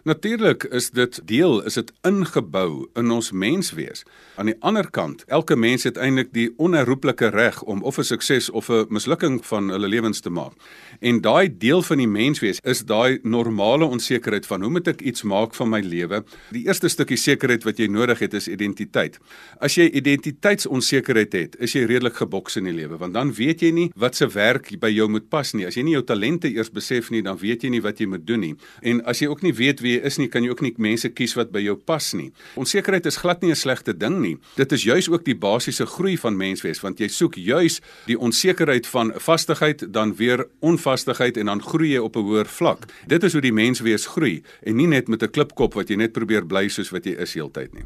Natuurlik 0.03 0.65
is 0.65 0.91
dit 0.91 1.21
deel, 1.25 1.61
is 1.69 1.75
dit 1.77 1.93
ingebou 2.09 2.89
in 2.97 3.11
ons 3.13 3.31
menswees. 3.37 4.05
Aan 4.41 4.49
die 4.49 4.57
ander 4.65 4.87
kant, 4.91 5.25
elke 5.29 5.57
mens 5.57 5.85
het 5.85 5.99
eintlik 6.01 6.31
die 6.33 6.49
onherroepelike 6.57 7.29
reg 7.35 7.59
om 7.63 7.83
of 7.83 7.99
'n 7.99 8.05
sukses 8.05 8.51
of 8.51 8.71
'n 8.71 8.87
mislukking 8.89 9.45
van 9.47 9.69
hulle 9.69 9.89
lewens 9.89 10.21
te 10.21 10.31
maak. 10.31 10.53
En 11.01 11.21
daai 11.21 11.59
deel 11.59 11.83
van 11.83 11.99
die 11.99 12.09
menswees 12.09 12.61
is 12.63 12.85
daai 12.85 13.19
normale 13.23 13.85
onsekerheid 13.85 14.47
van 14.47 14.63
hoe 14.63 14.71
moet 14.71 14.89
ek 14.89 15.01
iets 15.01 15.23
maak 15.23 15.55
van 15.55 15.69
my 15.69 15.81
lewe? 15.81 16.25
Die 16.51 16.67
eerste 16.67 16.89
stukkie 16.89 17.17
sekerheid 17.17 17.63
wat 17.63 17.77
jy 17.79 17.87
nodig 17.87 18.19
het 18.19 18.35
is 18.35 18.49
identiteit. 18.49 19.19
As 19.59 19.75
jy 19.75 19.91
identiteitsonsekerheid 19.91 21.33
het, 21.33 21.57
is 21.59 21.73
jy 21.73 21.85
redelik 21.85 22.15
geboks 22.15 22.57
in 22.57 22.65
die 22.65 22.73
lewe, 22.73 22.97
want 22.97 23.15
dan 23.15 23.35
weet 23.35 23.61
jy 23.61 23.71
nie 23.71 23.91
wat 23.97 24.17
se 24.17 24.27
werk 24.29 24.81
by 24.81 24.89
jou 24.89 25.09
moet 25.09 25.29
pas 25.29 25.53
nie. 25.53 25.67
As 25.67 25.75
jy 25.75 25.83
nie 25.83 25.93
jou 25.93 26.05
talente 26.05 26.49
eers 26.49 26.71
besef 26.71 27.11
nie, 27.11 27.23
dan 27.23 27.39
weet 27.39 27.63
jy 27.63 27.69
nie 27.69 27.83
wat 27.83 27.99
jy 27.99 28.07
moet 28.07 28.27
doen 28.27 28.41
nie. 28.41 28.55
En 28.81 29.05
as 29.05 29.19
jy 29.19 29.29
ook 29.29 29.43
nie 29.43 29.53
weet 29.53 29.81
wie 29.81 29.90
wie 29.91 29.99
jy 29.99 30.07
is 30.07 30.19
nie, 30.21 30.29
kan 30.31 30.45
jy 30.45 30.53
ook 30.53 30.63
nie 30.65 30.73
mense 30.79 31.11
kies 31.11 31.35
wat 31.39 31.51
by 31.55 31.63
jou 31.65 31.77
pas 31.77 32.13
nie. 32.15 32.31
Onsekerheid 32.61 33.07
is 33.11 33.19
glad 33.21 33.43
nie 33.43 33.51
'n 33.51 33.57
slegte 33.57 33.93
ding 33.93 34.21
nie. 34.21 34.37
Dit 34.57 34.73
is 34.73 34.85
juis 34.85 35.09
ook 35.09 35.25
die 35.25 35.35
basiese 35.35 35.87
groei 35.87 36.17
van 36.17 36.37
menswees 36.37 36.81
want 36.83 37.01
jy 37.01 37.09
soek 37.09 37.35
juis 37.35 37.81
die 38.07 38.19
onsekerheid 38.19 38.87
van 38.87 39.13
vastigheid 39.17 39.93
dan 39.93 40.15
weer 40.17 40.47
onvastigheid 40.61 41.37
en 41.37 41.47
dan 41.47 41.63
groei 41.63 41.93
jy 41.95 41.99
op 41.99 42.17
'n 42.17 42.23
hoër 42.23 42.47
vlak. 42.47 42.87
Dit 43.07 43.25
is 43.25 43.33
hoe 43.33 43.43
die 43.43 43.53
menswees 43.53 44.07
groei 44.07 44.43
en 44.63 44.77
nie 44.77 44.87
net 44.87 45.09
met 45.09 45.23
'n 45.23 45.31
klipkop 45.31 45.75
wat 45.75 45.89
jy 45.89 45.97
net 45.97 46.13
probeer 46.13 46.47
bly 46.47 46.69
soos 46.69 46.91
wat 46.91 47.05
jy 47.05 47.17
is 47.19 47.35
heeltyd 47.35 47.75
nie. 47.75 47.85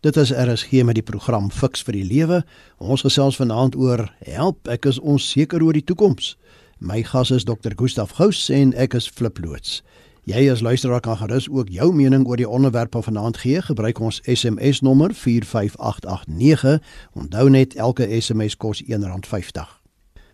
Dit 0.00 0.16
is 0.16 0.30
RSG 0.30 0.84
met 0.84 0.94
die 0.94 1.02
program 1.02 1.50
Fix 1.50 1.82
vir 1.82 1.92
die 1.92 2.04
Lewe. 2.04 2.44
Ons 2.78 3.02
gesels 3.02 3.36
vanaand 3.36 3.74
oor 3.76 4.12
help 4.24 4.68
ek 4.68 4.84
is 4.84 4.98
onseker 4.98 5.62
oor 5.62 5.72
die 5.72 5.84
toekoms. 5.84 6.36
My 6.78 7.02
gas 7.02 7.30
is 7.30 7.44
Dr. 7.44 7.72
Gustaf 7.74 8.10
Gous 8.10 8.50
en 8.50 8.74
ek 8.74 8.94
is 8.94 9.08
Flip 9.08 9.38
loods. 9.38 9.82
Jy 10.26 10.48
as 10.50 10.58
luisteraar 10.60 11.00
kan 11.00 11.14
gerus 11.20 11.44
ook 11.46 11.68
jou 11.70 11.92
mening 11.94 12.24
oor 12.26 12.40
die 12.40 12.48
onderwerp 12.48 12.96
van 12.96 13.02
vanaand 13.02 13.36
gee. 13.38 13.60
Gebruik 13.62 14.00
ons 14.02 14.16
SMS 14.26 14.80
nommer 14.82 15.12
45889. 15.14 16.80
Onthou 17.14 17.50
net 17.50 17.76
elke 17.78 18.08
SMS 18.20 18.56
kos 18.56 18.82
R1.50. 18.82 19.68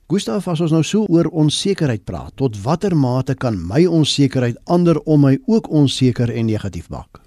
Gustav, 0.08 0.48
as 0.48 0.62
ons 0.64 0.72
nou 0.72 0.80
so 0.82 1.04
oor 1.12 1.28
onsekerheid 1.28 2.06
praat, 2.08 2.32
tot 2.40 2.56
watter 2.64 2.96
mate 2.96 3.36
kan 3.36 3.60
my 3.68 3.84
onsekerheid 3.84 4.56
ander 4.64 4.96
om 5.04 5.26
my 5.28 5.34
ook 5.44 5.68
onseker 5.68 6.32
en 6.32 6.48
negatief 6.48 6.88
maak? 6.88 7.20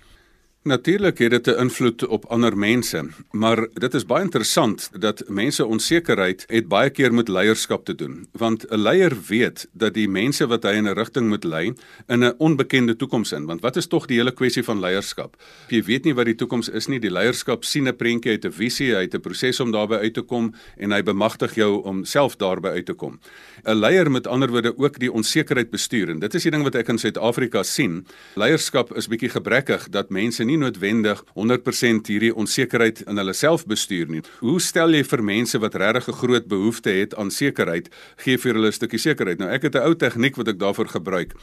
Natuurlik 0.66 1.18
het 1.18 1.30
dit 1.30 1.48
'n 1.48 1.60
invloed 1.60 2.08
op 2.08 2.26
ander 2.26 2.58
mense, 2.58 3.10
maar 3.32 3.68
dit 3.74 3.94
is 3.94 4.06
baie 4.06 4.24
interessant 4.24 4.90
dat 5.00 5.24
mense 5.28 5.66
onsekerheid 5.66 6.44
het 6.48 6.68
baie 6.68 6.90
keer 6.90 7.14
met 7.14 7.28
leierskap 7.28 7.86
te 7.86 7.96
doen, 7.96 8.28
want 8.32 8.66
'n 8.70 8.78
leier 8.78 9.18
weet 9.28 9.68
dat 9.74 9.94
die 9.94 10.10
mense 10.10 10.48
wat 10.48 10.64
hy 10.64 10.70
in 10.70 10.88
'n 10.88 10.94
rigting 10.94 11.28
moet 11.28 11.44
lei 11.44 11.74
in 12.08 12.24
'n 12.24 12.34
onbekende 12.38 12.96
toekoms 12.96 13.32
in, 13.32 13.46
want 13.46 13.62
wat 13.62 13.76
is 13.76 13.88
tog 13.88 14.06
die 14.06 14.18
hele 14.18 14.32
kwessie 14.32 14.64
van 14.64 14.80
leierskap? 14.80 15.36
Jy 15.68 15.84
weet 15.84 16.04
nie 16.04 16.14
wat 16.14 16.26
die 16.26 16.36
toekoms 16.36 16.70
is 16.70 16.88
nie, 16.88 17.00
die 17.00 17.12
leierskap 17.12 17.64
sien 17.64 17.88
'n 17.88 17.96
prentjie 17.96 18.32
uit 18.32 18.46
'n 18.46 18.52
visie, 18.52 18.96
hy 18.96 19.02
het 19.02 19.14
'n 19.14 19.22
proses 19.22 19.60
om 19.60 19.72
daarby 19.72 19.96
uit 19.96 20.14
te 20.14 20.22
kom 20.22 20.54
en 20.78 20.92
hy 20.92 21.04
bemagtig 21.04 21.56
jou 21.56 21.84
om 21.84 22.06
self 22.06 22.36
daarby 22.36 22.68
uit 22.68 22.86
te 22.86 22.94
kom. 22.94 23.20
'n 23.66 23.80
Leier 23.80 24.12
met 24.12 24.28
ander 24.28 24.50
woorde 24.50 24.78
ook 24.78 25.00
die 25.00 25.12
onsekerheid 25.12 25.70
bestuur 25.70 26.10
en 26.10 26.20
dit 26.20 26.34
is 26.34 26.44
die 26.44 26.52
ding 26.52 26.64
wat 26.64 26.76
ek 26.76 26.88
in 26.88 26.98
Suid-Afrika 26.98 27.64
sien. 27.64 28.06
Leierskap 28.36 28.96
is 28.96 29.08
bietjie 29.08 29.30
gebrekkig 29.30 29.90
dat 29.90 30.10
mense 30.10 30.44
nie 30.44 30.55
nie 30.56 30.64
noodwendig 30.64 31.22
100% 31.36 32.10
hierdie 32.12 32.32
onsekerheid 32.36 33.04
in 33.10 33.20
hulle 33.20 33.36
self 33.36 33.66
bestuur 33.68 34.10
nie. 34.12 34.24
Hoe 34.40 34.58
stel 34.64 34.96
jy 34.96 35.04
vir 35.08 35.24
mense 35.26 35.60
wat 35.60 35.76
regtig 35.76 36.08
'n 36.10 36.20
groot 36.22 36.48
behoefte 36.48 36.90
het 36.90 37.16
aan 37.16 37.32
sekerheid, 37.32 37.90
gee 38.24 38.38
vir 38.38 38.54
hulle 38.54 38.68
'n 38.68 38.72
stukkie 38.72 39.00
sekerheid? 39.00 39.40
Nou 39.40 39.50
ek 39.50 39.64
het 39.64 39.76
'n 39.76 39.86
ou 39.88 39.96
tegniek 39.96 40.36
wat 40.36 40.48
ek 40.48 40.60
daarvoor 40.60 40.88
gebruik. 40.88 41.34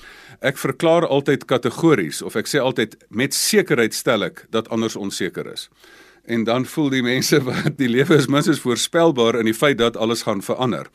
Ek 0.41 0.57
verklaar 0.57 1.07
altyd 1.07 1.45
kategories 1.45 2.23
of 2.23 2.37
ek 2.37 2.47
sê 2.47 2.59
altyd 2.59 2.97
met 3.11 3.35
sekerheid 3.35 3.95
stel 3.95 4.25
ek 4.25 4.47
dat 4.51 4.69
anders 4.69 4.97
onseker 4.97 5.53
is. 5.53 5.69
En 6.25 6.45
dan 6.45 6.65
voel 6.65 6.91
die 6.91 7.03
mense 7.03 7.43
wat 7.51 7.77
die 7.77 7.89
lewe 7.89 8.15
is 8.15 8.27
minstens 8.27 8.61
voorspelbaar 8.61 9.39
in 9.39 9.45
die 9.45 9.55
feit 9.55 9.79
dat 9.79 9.97
alles 9.97 10.23
gaan 10.23 10.43
verander 10.43 10.87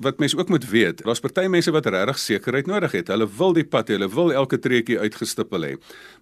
wat 0.00 0.18
mense 0.18 0.38
ook 0.38 0.48
moet 0.48 0.68
weet, 0.70 1.02
daar's 1.04 1.20
party 1.20 1.46
mense 1.50 1.72
wat 1.74 1.86
regtig 1.86 2.18
sekerheid 2.18 2.66
nodig 2.66 2.92
het. 2.92 3.08
Hulle 3.12 3.28
wil 3.38 3.52
die 3.56 3.64
pad 3.64 3.90
hê, 3.90 3.96
hulle 3.98 4.08
wil 4.12 4.32
elke 4.32 4.58
treukie 4.58 4.98
uitgestippel 4.98 5.66
hê. 5.66 5.72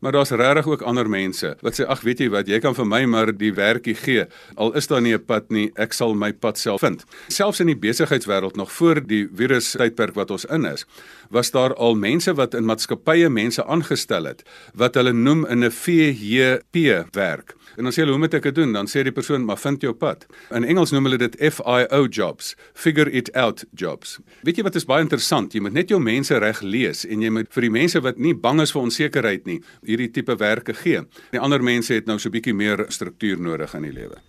Maar 0.00 0.16
daar's 0.18 0.30
regtig 0.30 0.66
ook 0.66 0.84
ander 0.86 1.08
mense 1.08 1.54
wat 1.64 1.78
sê 1.78 1.86
ag, 1.86 2.02
weet 2.06 2.24
jy 2.24 2.30
wat, 2.32 2.48
jy 2.48 2.60
kan 2.62 2.76
vir 2.76 2.88
my 2.88 3.02
maar 3.10 3.32
die 3.36 3.52
werkie 3.56 3.96
gee. 3.98 4.26
Al 4.56 4.72
is 4.78 4.86
daar 4.86 5.02
nie 5.02 5.14
'n 5.14 5.24
pad 5.24 5.50
nie, 5.50 5.70
ek 5.76 5.92
sal 5.92 6.14
my 6.14 6.32
pad 6.32 6.58
self 6.58 6.80
vind. 6.80 7.04
Selfs 7.28 7.60
in 7.60 7.66
die 7.66 7.76
besigheidswêreld 7.76 8.56
nog 8.56 8.72
voor 8.72 9.00
die 9.06 9.28
virus 9.34 9.72
tydperk 9.72 10.14
wat 10.14 10.30
ons 10.30 10.44
in 10.44 10.64
is, 10.64 10.86
was 11.30 11.50
daar 11.50 11.74
al 11.74 11.94
mense 11.94 12.34
wat 12.34 12.54
in 12.54 12.64
maatskappye 12.64 13.28
mense 13.28 13.64
aangestel 13.64 14.24
het 14.24 14.42
wat 14.74 14.94
hulle 14.94 15.12
noem 15.12 15.46
in 15.46 15.64
'n 15.64 15.70
VJP 15.70 17.06
werk. 17.12 17.54
En 17.76 17.84
dan 17.84 17.92
sê 17.92 17.96
hulle 17.96 18.10
hoe 18.10 18.20
moet 18.20 18.34
ek 18.34 18.42
dit 18.48 18.54
doen? 18.54 18.72
Dan 18.72 18.88
sê 18.88 19.02
die 19.04 19.12
persoon 19.12 19.44
maar 19.44 19.58
vind 19.60 19.82
jou 19.84 19.92
pad. 19.92 20.26
In 20.50 20.64
Engels 20.64 20.90
noem 20.94 21.04
hulle 21.04 21.18
dit 21.20 21.36
FIO 21.52 22.06
jobs, 22.08 22.54
figure 22.72 23.10
it 23.10 23.28
out 23.36 23.64
jobs. 23.72 24.18
Weet 24.42 24.56
jy 24.56 24.64
wat 24.66 24.76
is 24.76 24.84
baie 24.84 25.02
interessant? 25.02 25.54
Jy 25.54 25.60
moet 25.60 25.72
net 25.72 25.90
jou 25.90 26.00
mense 26.00 26.38
reg 26.38 26.62
lees 26.62 27.04
en 27.04 27.22
jy 27.22 27.30
moet 27.30 27.50
vir 27.52 27.62
die 27.62 27.70
mense 27.70 28.00
wat 28.00 28.18
nie 28.18 28.34
bang 28.34 28.60
is 28.60 28.72
vir 28.72 28.82
onsekerheid 28.82 29.46
nie, 29.46 29.60
hierdie 29.86 30.10
tipe 30.12 30.36
werke 30.36 30.74
gee. 30.74 31.02
Die 31.32 31.40
ander 31.40 31.62
mense 31.62 31.94
het 31.94 32.06
nou 32.06 32.18
so 32.18 32.28
'n 32.28 32.32
bietjie 32.32 32.54
meer 32.54 32.86
struktuur 32.88 33.38
nodig 33.38 33.74
in 33.74 33.82
die 33.82 33.92
lewe. 33.92 34.20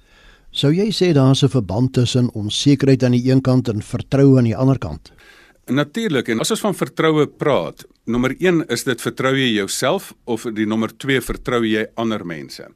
Sou 0.52 0.72
jy 0.72 0.90
sê 0.92 1.14
daar's 1.14 1.44
'n 1.44 1.50
verband 1.50 1.94
tussen 1.94 2.30
onsekerheid 2.34 3.04
aan 3.04 3.12
die 3.12 3.30
een 3.30 3.42
kant 3.42 3.68
en 3.68 3.82
vertroue 3.82 4.38
aan 4.38 4.46
die 4.46 4.56
ander 4.56 4.78
kant? 4.78 5.12
Natuurlik 5.68 6.30
en 6.30 6.40
as 6.40 6.52
ons 6.52 6.62
van 6.64 6.76
vertroue 6.76 7.28
praat, 7.28 7.86
nommer 8.06 8.36
1 8.40 8.68
is 8.72 8.84
dit 8.84 9.02
vertrou 9.02 9.34
jy 9.36 9.50
jouself 9.58 10.14
of 10.24 10.46
die 10.54 10.66
nommer 10.66 10.98
2 10.98 11.22
vertrou 11.22 11.66
jy 11.66 11.86
ander 11.96 12.26
mense. 12.26 12.68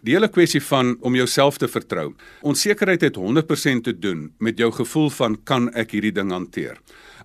Die 0.00 0.14
hele 0.16 0.30
kwessie 0.32 0.62
van 0.64 0.94
om 1.04 1.14
jouself 1.14 1.58
te 1.60 1.68
vertrou. 1.68 2.14
Onsekerheid 2.40 3.02
het 3.04 3.16
100% 3.16 3.84
te 3.84 3.92
doen 3.98 4.32
met 4.38 4.58
jou 4.58 4.72
gevoel 4.72 5.10
van 5.10 5.36
kan 5.44 5.68
ek 5.76 5.92
hierdie 5.92 6.14
ding 6.16 6.32
hanteer? 6.32 6.80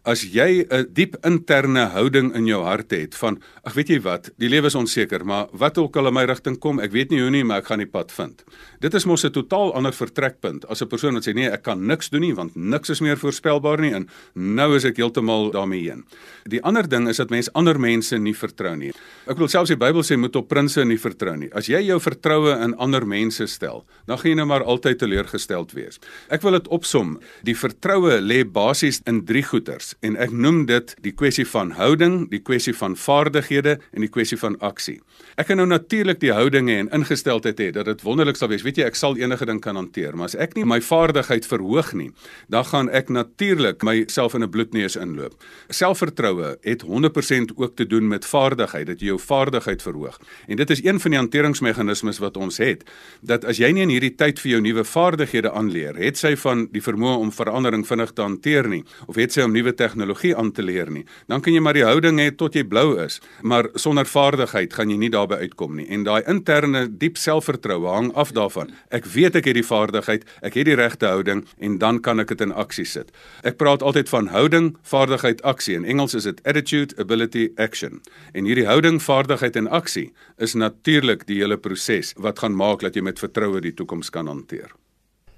as 0.06 0.22
jy 0.22 0.66
'n 0.70 0.86
diep 0.94 1.18
interne 1.26 1.90
houding 1.90 2.30
in 2.38 2.46
jou 2.46 2.62
hart 2.64 2.92
het 2.92 3.16
van 3.16 3.42
ag 3.66 3.74
weet 3.74 3.90
jy 3.90 4.00
wat, 4.02 4.30
die 4.38 4.50
lewe 4.50 4.68
is 4.68 4.76
onseker, 4.76 5.26
maar 5.26 5.48
wat 5.52 5.78
ook 5.78 5.98
al 5.98 6.08
in 6.08 6.14
my 6.14 6.26
rigting 6.26 6.60
kom, 6.60 6.80
ek 6.80 6.92
weet 6.92 7.10
nie 7.10 7.22
hoe 7.22 7.32
nie, 7.32 7.44
maar 7.44 7.58
ek 7.58 7.66
gaan 7.66 7.82
die 7.82 7.90
pad 7.90 8.12
vind. 8.12 8.44
Dit 8.80 8.94
is 8.94 9.06
mos 9.06 9.26
'n 9.26 9.32
totaal 9.32 9.74
ander 9.74 9.92
vertrekpunt 9.92 10.66
as 10.70 10.82
'n 10.82 10.88
persoon 10.88 11.14
wat 11.14 11.26
sê 11.26 11.34
nee, 11.34 11.50
ek 11.50 11.64
kan 11.64 11.88
niks 11.88 12.10
doen 12.10 12.22
nie 12.22 12.34
want 12.34 12.56
niks 12.56 12.90
is 12.90 13.02
meer 13.02 13.18
voorspelbaar 13.18 13.82
nie 13.82 13.94
en 13.94 14.08
nou 14.36 14.76
is 14.76 14.86
ek 14.86 14.98
heeltemal 14.98 15.52
daarmee 15.52 15.90
heen. 15.90 16.06
Die 16.46 16.62
ander 16.62 16.88
ding 16.88 17.08
is 17.08 17.18
dat 17.18 17.30
mense 17.30 17.52
ander 17.54 17.80
mense 17.80 18.18
nie 18.18 18.36
vertrou 18.36 18.76
nie. 18.76 18.94
Ek 19.28 19.38
wil 19.38 19.48
selfs 19.48 19.70
die 19.70 19.78
Bybel 19.78 20.04
sê 20.04 20.18
moet 20.18 20.36
op 20.36 20.48
prinses 20.48 20.86
nie 20.86 21.00
vertrou 21.00 21.36
nie. 21.36 21.50
As 21.52 21.66
jy 21.68 21.82
jou 21.82 22.00
vertroue 22.00 22.52
in 22.66 22.76
ander 22.82 23.06
mense 23.08 23.46
stel, 23.52 23.84
dan 24.10 24.20
gaan 24.20 24.32
jy 24.32 24.38
nou 24.40 24.48
maar 24.50 24.66
altyd 24.66 25.00
teleurgesteld 25.02 25.74
wees. 25.78 26.00
Ek 26.34 26.44
wil 26.46 26.58
dit 26.58 26.68
opsom. 26.74 27.16
Die 27.48 27.56
vertroue 27.58 28.20
lê 28.22 28.42
basies 28.44 29.02
in 29.10 29.24
drie 29.30 29.44
goeters 29.46 29.94
en 30.06 30.18
ek 30.22 30.34
noem 30.34 30.66
dit 30.70 30.96
die 31.06 31.14
kwessie 31.14 31.46
van 31.50 31.76
houding, 31.78 32.26
die 32.32 32.42
kwessie 32.42 32.74
van 32.76 32.98
vaardighede 33.00 33.78
en 33.94 34.06
die 34.06 34.12
kwessie 34.12 34.40
van 34.42 34.58
aksie. 34.66 35.00
Ek 35.40 35.50
kan 35.50 35.60
nou 35.60 35.68
natuurlik 35.70 36.22
die 36.22 36.34
houdinge 36.34 36.78
en 36.80 36.92
ingesteldheid 36.96 37.60
hê 37.60 37.70
dat 37.76 37.90
dit 37.90 38.04
wonderlik 38.06 38.40
sal 38.40 38.52
wees. 38.52 38.64
Weet 38.66 38.80
jy, 38.82 38.88
ek 38.90 39.00
sal 39.00 39.18
enige 39.20 39.48
ding 39.48 39.62
kan 39.64 39.78
hanteer, 39.80 40.16
maar 40.16 40.32
as 40.32 40.38
ek 40.40 40.56
nie 40.58 40.66
my 40.68 40.82
vaardigheid 40.84 41.48
verhoog 41.48 41.94
nie, 41.98 42.12
dan 42.52 42.66
gaan 42.72 42.90
ek 42.90 43.12
natuurlik 43.14 43.84
myself 43.84 44.36
in 44.36 44.44
'n 44.44 44.52
bloedneus 44.52 44.96
inloop. 44.96 45.36
Selfvertroue 45.70 46.58
het 46.62 46.82
100% 46.82 47.52
ook 47.56 47.76
te 47.76 47.86
doen 47.86 48.08
met 48.08 48.26
vaardigheid, 48.26 48.88
dat 48.88 49.00
jy 49.00 49.08
jou 49.08 49.20
vaardigheid 49.20 49.82
verhoog. 49.82 50.20
En 50.48 50.56
dit 50.56 50.70
is 50.70 50.84
een 50.84 51.00
van 51.00 51.12
die 51.12 51.20
hanteringsmeganismes 51.20 52.20
wat 52.20 52.38
ons 52.38 52.55
het, 52.62 52.84
dat 53.22 53.46
as 53.46 53.60
jy 53.62 53.72
nie 53.74 53.86
in 53.86 53.94
hierdie 53.94 54.14
tyd 54.18 54.40
vir 54.42 54.52
jou 54.56 54.62
nuwe 54.62 54.84
vaardighede 54.86 55.52
aanleer, 55.52 55.98
het 56.00 56.20
sy 56.20 56.36
van 56.40 56.66
die 56.74 56.84
vermoë 56.84 57.18
om 57.24 57.32
verandering 57.34 57.86
vinnig 57.88 58.14
te 58.14 58.22
hanteer 58.26 58.70
nie, 58.70 58.84
of 59.08 59.20
het 59.20 59.34
sy 59.34 59.46
om 59.46 59.54
nuwe 59.56 59.74
tegnologie 59.74 60.36
aan 60.38 60.52
te 60.56 60.66
leer 60.66 60.92
nie. 60.94 61.06
Dan 61.32 61.42
kan 61.42 61.54
jy 61.56 61.64
maar 61.64 61.78
die 61.78 61.86
houding 61.88 62.20
hê 62.22 62.30
tot 62.38 62.56
jy 62.56 62.66
blou 62.68 62.96
is, 63.02 63.20
maar 63.42 63.70
sonder 63.76 64.08
vaardigheid 64.10 64.74
gaan 64.74 64.92
jy 64.94 65.00
nie 65.02 65.12
daarby 65.14 65.40
uitkom 65.46 65.76
nie. 65.80 65.88
En 65.90 66.06
daai 66.08 66.24
interne 66.32 66.86
diep 66.90 67.18
selfvertroue 67.18 67.90
hang 67.90 68.12
af 68.16 68.34
daarvan. 68.36 68.74
Ek 68.94 69.08
weet 69.16 69.40
ek 69.42 69.50
het 69.50 69.60
die 69.60 69.66
vaardigheid, 69.66 70.26
ek 70.46 70.60
het 70.60 70.70
die 70.70 70.78
regte 70.80 71.10
houding 71.10 71.46
en 71.60 71.80
dan 71.82 72.02
kan 72.06 72.22
ek 72.24 72.34
dit 72.34 72.46
in 72.46 72.54
aksie 72.54 72.86
sit. 72.86 73.12
Ek 73.44 73.58
praat 73.62 73.84
altyd 73.86 74.10
van 74.12 74.30
houding, 74.34 74.74
vaardigheid, 74.84 75.42
aksie. 75.44 75.76
In 75.80 75.86
Engels 75.86 76.16
is 76.18 76.28
dit 76.28 76.42
attitude, 76.46 76.96
ability, 77.02 77.50
action. 77.58 78.02
En 78.34 78.48
hierdie 78.48 78.68
houding, 78.68 79.02
vaardigheid 79.04 79.56
en 79.60 79.68
aksie 79.68 80.12
is 80.42 80.56
natuurlik 80.56 81.26
die 81.30 81.40
hele 81.42 81.58
proses 81.58 82.14
wat 82.22 82.40
gaan 82.46 82.56
maak 82.56 82.86
dat 82.86 82.96
jy 82.96 83.02
met 83.02 83.22
vertroue 83.22 83.62
die 83.62 83.74
toekoms 83.74 84.12
kan 84.14 84.30
hanteer. 84.30 84.74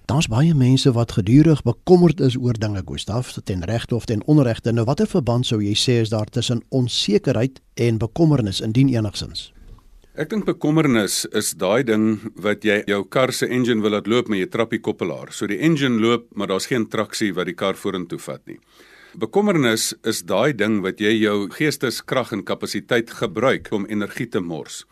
Daar's 0.07 0.29
baie 0.31 0.53
mense 0.55 0.91
wat 0.95 1.17
gedurig 1.17 1.63
bekommerd 1.67 2.21
is 2.23 2.37
oor 2.39 2.55
dinge, 2.55 2.81
Gustaf, 2.85 3.33
ten 3.43 3.63
regte 3.67 3.95
of 3.95 4.05
ten 4.07 4.23
onregte. 4.25 4.71
Nou 4.71 4.85
watter 4.87 5.07
verband 5.07 5.47
sou 5.47 5.59
jy 5.59 5.75
sê 5.75 5.99
is 6.03 6.13
daar 6.13 6.29
tussen 6.31 6.63
onsekerheid 6.71 7.59
en 7.75 7.99
bekommernis 7.99 8.61
indien 8.63 8.91
enigsins? 8.93 9.51
Ek 10.17 10.31
dink 10.31 10.47
bekommernis 10.47 11.25
is 11.35 11.51
daai 11.59 11.83
ding 11.85 12.07
wat 12.41 12.63
jy 12.65 12.79
jou 12.87 13.03
kar 13.05 13.35
se 13.35 13.45
engine 13.51 13.83
wil 13.83 13.93
laat 13.93 14.07
loop 14.07 14.31
met 14.31 14.39
jy 14.39 14.47
trap 14.49 14.71
die 14.73 14.81
koppelaar. 14.81 15.29
So 15.35 15.47
die 15.47 15.59
engine 15.59 15.99
loop, 16.01 16.31
maar 16.35 16.49
daar's 16.49 16.71
geen 16.71 16.87
traksie 16.87 17.33
wat 17.35 17.51
die 17.51 17.57
kar 17.59 17.75
vorentoe 17.75 18.19
vat 18.19 18.41
nie. 18.47 18.57
Bekommernis 19.17 19.91
is 20.07 20.23
daai 20.23 20.55
ding 20.55 20.79
wat 20.87 21.03
jy 21.03 21.13
jou 21.19 21.49
geesteskrag 21.51 22.31
en 22.33 22.47
kapasiteit 22.47 23.11
gebruik 23.19 23.69
om 23.75 23.85
energie 23.91 24.29
te 24.31 24.39
mors. 24.39 24.85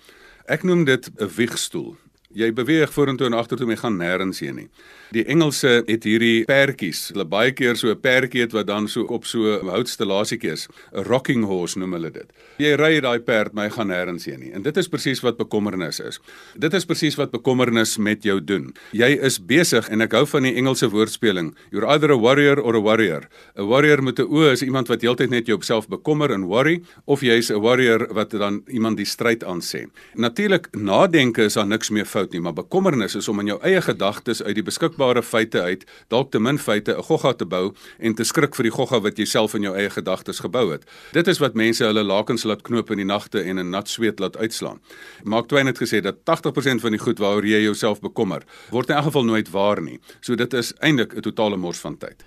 Ek 0.46 0.68
noem 0.68 0.84
dit 0.86 1.10
'n 1.18 1.32
wiegstoel. 1.40 1.96
Jy 2.36 2.52
beweeg 2.56 2.92
vorentoe 2.92 3.30
en 3.30 3.38
agtertoe, 3.38 3.66
maar 3.68 3.78
jy 3.78 3.82
gaan 3.86 4.00
nêrens 4.02 4.42
heen 4.44 4.58
nie. 4.60 4.70
Die 5.14 5.26
Engelse 5.26 5.84
het 5.86 6.04
hierdie 6.04 6.46
perdjies. 6.50 7.10
Hulle 7.14 7.26
baie 7.30 7.52
keer 7.52 7.76
so 7.76 7.90
'n 7.90 8.00
perdjie 8.00 8.42
het 8.42 8.54
wat 8.54 8.68
dan 8.68 8.88
so 8.88 9.04
op 9.04 9.26
so 9.26 9.60
'n 9.62 9.68
houtstellasietjie 9.68 10.52
is. 10.52 10.68
'n 10.94 11.04
Rocking 11.04 11.46
horse 11.46 11.80
noem 11.80 11.94
hulle 11.94 12.12
dit. 12.12 12.26
Jy 12.58 12.76
ry 12.76 13.00
daai 13.00 13.20
perd, 13.20 13.54
maar 13.54 13.70
hy 13.70 13.76
gaan 13.76 13.88
nêrens 13.88 14.26
heen 14.26 14.40
nie. 14.40 14.52
En 14.52 14.62
dit 14.62 14.78
is 14.78 14.88
presies 14.88 15.22
wat 15.22 15.38
bekommernis 15.38 16.00
is. 16.00 16.20
Dit 16.58 16.74
is 16.74 16.86
presies 16.86 17.16
wat 17.16 17.32
bekommernis 17.32 17.98
met 17.98 18.24
jou 18.24 18.44
doen. 18.44 18.74
Jy 18.92 19.20
is 19.22 19.40
besig 19.46 19.90
en 19.90 20.02
ek 20.02 20.12
hou 20.12 20.26
van 20.26 20.44
die 20.44 20.56
Engelse 20.56 20.90
woordspeling. 20.90 21.56
You're 21.72 21.88
either 21.88 22.12
a 22.12 22.18
warrior 22.18 22.62
or 22.62 22.76
a 22.76 22.82
warrior. 22.82 23.28
'n 23.56 23.68
Warrior 23.68 24.04
met 24.04 24.20
'n 24.20 24.28
o 24.30 24.52
is 24.52 24.62
iemand 24.62 24.88
wat 24.88 25.02
heeltyd 25.02 25.30
net 25.30 25.46
jou 25.46 25.58
op 25.58 25.64
self 25.64 25.88
bekommer 25.88 26.32
en 26.32 26.44
worry 26.44 26.82
of 27.06 27.22
jy's 27.22 27.50
'n 27.52 27.62
warrior 27.62 28.08
wat 28.14 28.32
dan 28.32 28.64
iemand 28.68 28.98
die 28.98 29.06
stryd 29.06 29.44
aansê. 29.44 29.88
Natuurlik, 30.14 30.68
nadenke 30.72 31.44
is 31.44 31.54
daar 31.54 31.68
niks 31.68 31.90
meer 31.90 32.06
fout 32.06 32.32
nie, 32.32 32.42
maar 32.42 32.54
bekommernis 32.54 33.16
is 33.16 33.28
om 33.28 33.40
in 33.40 33.46
jou 33.46 33.60
eie 33.62 33.82
gedagtes 33.82 34.44
uit 34.44 34.56
die 34.56 34.64
beskikbare 34.96 35.24
feite 35.24 35.62
uit 35.62 35.86
dalk 36.10 36.32
te 36.32 36.40
min 36.40 36.58
feite 36.58 36.96
'n 36.96 37.04
gogga 37.04 37.34
te 37.34 37.46
bou 37.46 37.74
en 38.00 38.16
te 38.16 38.24
skrik 38.24 38.56
vir 38.56 38.64
die 38.64 38.72
gogga 38.72 39.02
wat 39.02 39.18
jy 39.18 39.26
self 39.26 39.54
in 39.56 39.64
jou 39.64 39.76
eie 39.76 39.90
gedagtes 39.90 40.40
gebou 40.40 40.72
het. 40.72 40.84
Dit 41.14 41.28
is 41.28 41.40
wat 41.40 41.56
mense 41.56 41.84
hulle 41.84 42.04
lakens 42.04 42.44
laat 42.44 42.62
knoop 42.62 42.92
in 42.92 42.98
die 42.98 43.06
nagte 43.06 43.42
en 43.42 43.60
'n 43.60 43.70
nat 43.70 43.90
sweet 43.90 44.20
laat 44.20 44.38
uitslaan. 44.38 44.80
Mark 45.24 45.48
Twain 45.48 45.68
het 45.68 45.78
gesê 45.78 46.02
dat 46.02 46.24
80% 46.24 46.82
van 46.82 46.92
die 46.92 47.00
goed 47.00 47.20
waaroor 47.20 47.46
jy 47.46 47.62
jouself 47.64 48.00
bekommer, 48.00 48.44
word 48.72 48.90
in 48.90 48.96
elk 48.96 49.06
geval 49.06 49.24
nooit 49.24 49.50
waar 49.50 49.82
nie. 49.82 50.00
So 50.22 50.36
dit 50.36 50.54
is 50.54 50.74
eintlik 50.80 51.14
'n 51.16 51.22
totale 51.22 51.58
mors 51.58 51.80
van 51.80 51.98
tyd. 51.98 52.24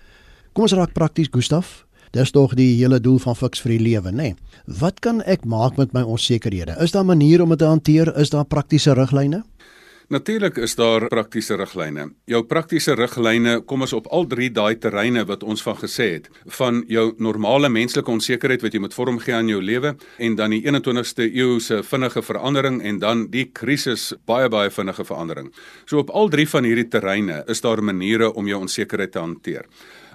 Kom 0.52 0.62
ons 0.62 0.72
raak 0.72 0.92
prakties, 0.92 1.28
Gustaf. 1.30 1.86
Dis 2.10 2.30
tog 2.30 2.54
die 2.54 2.76
hele 2.76 3.00
doel 3.00 3.18
van 3.18 3.36
Fix 3.36 3.60
vir 3.60 3.70
die 3.70 3.80
lewe, 3.80 4.10
nê? 4.10 4.14
Nee. 4.16 4.36
Wat 4.66 5.00
kan 5.00 5.22
ek 5.22 5.44
maak 5.44 5.76
met 5.76 5.92
my 5.92 6.02
onsekerhede? 6.02 6.76
Is 6.80 6.92
daar 6.92 7.04
maniere 7.04 7.42
om 7.42 7.48
dit 7.48 7.58
te 7.58 7.64
hanteer? 7.64 8.16
Is 8.16 8.30
daar 8.30 8.44
praktiese 8.44 8.92
riglyne? 8.92 9.44
Natuurlik 10.08 10.56
is 10.56 10.72
daar 10.72 11.04
praktiese 11.12 11.58
riglyne. 11.60 12.06
Jou 12.24 12.38
praktiese 12.48 12.94
riglyne 12.96 13.58
kom 13.68 13.82
as 13.84 13.92
op 13.92 14.06
al 14.08 14.24
drie 14.24 14.46
daai 14.48 14.78
terreine 14.80 15.26
wat 15.28 15.42
ons 15.44 15.60
van 15.66 15.76
gesê 15.76 16.06
het, 16.14 16.30
van 16.56 16.78
jou 16.88 17.10
normale 17.20 17.68
menslike 17.68 18.08
onsekerheid 18.08 18.64
wat 18.64 18.72
jy 18.72 18.80
moet 18.80 18.96
vormgee 18.96 19.36
aan 19.36 19.52
jou 19.52 19.60
lewe 19.60 19.92
en 20.16 20.38
dan 20.40 20.56
die 20.56 20.62
21ste 20.64 21.28
eeu 21.28 21.60
se 21.60 21.82
vinnige 21.84 22.24
verandering 22.24 22.80
en 22.88 23.02
dan 23.04 23.26
die 23.28 23.50
krisis 23.52 24.14
baie 24.24 24.48
baie 24.48 24.72
vinnige 24.72 25.04
verandering. 25.04 25.52
So 25.84 26.00
op 26.00 26.16
al 26.16 26.32
drie 26.32 26.48
van 26.48 26.64
hierdie 26.64 26.88
terreine 26.88 27.42
is 27.44 27.60
daar 27.60 27.84
maniere 27.84 28.32
om 28.32 28.48
jou 28.48 28.64
onsekerheid 28.64 29.12
te 29.12 29.20
hanteer. 29.20 29.68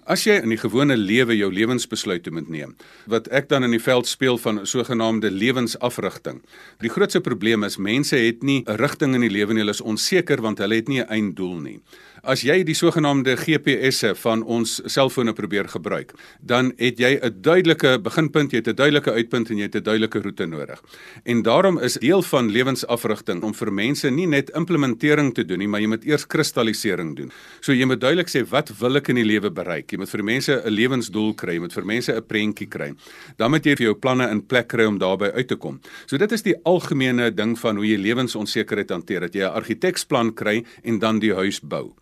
As 0.03 0.25
jy 0.27 0.33
in 0.43 0.51
die 0.51 0.59
gewone 0.59 0.97
lewe 0.99 1.35
jou 1.37 1.47
lewensbesluite 1.53 2.31
moet 2.35 2.49
neem, 2.51 2.73
wat 3.07 3.29
ek 3.31 3.47
dan 3.47 3.63
in 3.63 3.71
die 3.71 3.79
veld 3.79 4.09
speel 4.09 4.35
van 4.41 4.65
sogenaamde 4.67 5.29
lewensafrigting. 5.31 6.41
Die 6.83 6.91
grootste 6.91 7.21
probleem 7.23 7.63
is 7.63 7.79
mense 7.79 8.19
het 8.19 8.43
nie 8.43 8.65
'n 8.67 8.75
rigting 8.75 9.15
in 9.15 9.21
die 9.21 9.31
lewe 9.31 9.53
nie, 9.53 9.61
hulle 9.63 9.71
is 9.71 9.81
onseker 9.81 10.41
want 10.41 10.59
hulle 10.59 10.75
het 10.75 10.89
nie 10.89 10.99
'n 10.99 11.07
einddoel 11.07 11.59
nie. 11.59 11.79
As 12.23 12.39
jy 12.39 12.61
die 12.63 12.71
sogenaamde 12.71 13.33
GPS'e 13.35 14.13
van 14.15 14.45
ons 14.47 14.77
selfone 14.87 15.33
probeer 15.35 15.67
gebruik, 15.67 16.13
dan 16.39 16.69
het 16.77 16.95
jy 16.95 17.19
'n 17.19 17.41
duidelike 17.43 17.99
beginpunt, 17.99 18.51
jy 18.51 18.61
het 18.63 18.69
'n 18.69 18.75
duidelike 18.75 19.11
uitpunt 19.11 19.49
en 19.49 19.57
jy 19.57 19.63
het 19.63 19.75
'n 19.75 19.83
duidelike 19.83 20.21
roete 20.21 20.45
nodig. 20.45 20.81
En 21.25 21.41
daarom 21.41 21.77
is 21.79 21.99
deel 21.99 22.21
van 22.21 22.49
lewensafrigting 22.49 23.43
om 23.43 23.53
vir 23.53 23.73
mense 23.73 24.09
nie 24.09 24.25
net 24.25 24.49
implementering 24.55 25.33
te 25.33 25.43
doen 25.45 25.59
nie, 25.59 25.67
maar 25.67 25.81
jy 25.81 25.87
moet 25.87 26.05
eers 26.05 26.25
kristallisering 26.25 27.15
doen. 27.15 27.31
So 27.59 27.73
jy 27.73 27.85
moet 27.85 27.99
duidelik 27.99 28.29
sê 28.29 28.47
wat 28.47 28.71
wil 28.79 28.95
ek 28.95 29.09
in 29.09 29.15
die 29.15 29.25
lewe 29.25 29.51
bereik? 29.51 29.91
Jy 29.91 29.97
moet 29.97 30.09
vir 30.09 30.23
mense 30.23 30.61
'n 30.65 30.69
lewensdoel 30.69 31.33
kry, 31.33 31.53
jy 31.53 31.59
moet 31.59 31.73
vir 31.73 31.85
mense 31.85 32.13
'n 32.15 32.23
prentjie 32.23 32.69
kry. 32.69 32.93
Dan 33.35 33.51
moet 33.51 33.65
jy 33.65 33.75
vir 33.75 33.85
jou 33.85 33.95
planne 33.95 34.29
in 34.31 34.41
plek 34.41 34.67
kry 34.67 34.85
om 34.85 34.97
daarbey 34.97 35.31
uit 35.33 35.47
te 35.47 35.55
kom. 35.55 35.81
So 36.05 36.17
dit 36.17 36.31
is 36.31 36.41
die 36.41 36.55
algemene 36.63 37.35
ding 37.35 37.59
van 37.59 37.75
hoe 37.75 37.85
jy 37.85 37.97
lewensonsekerheid 37.97 38.89
hanteer, 38.89 39.19
dat 39.19 39.33
jy 39.33 39.41
'n 39.41 39.55
argitekspan 39.61 40.33
kry 40.33 40.63
en 40.83 40.99
dan 40.99 41.19
die 41.19 41.33
huis 41.33 41.59
bou. 41.59 41.93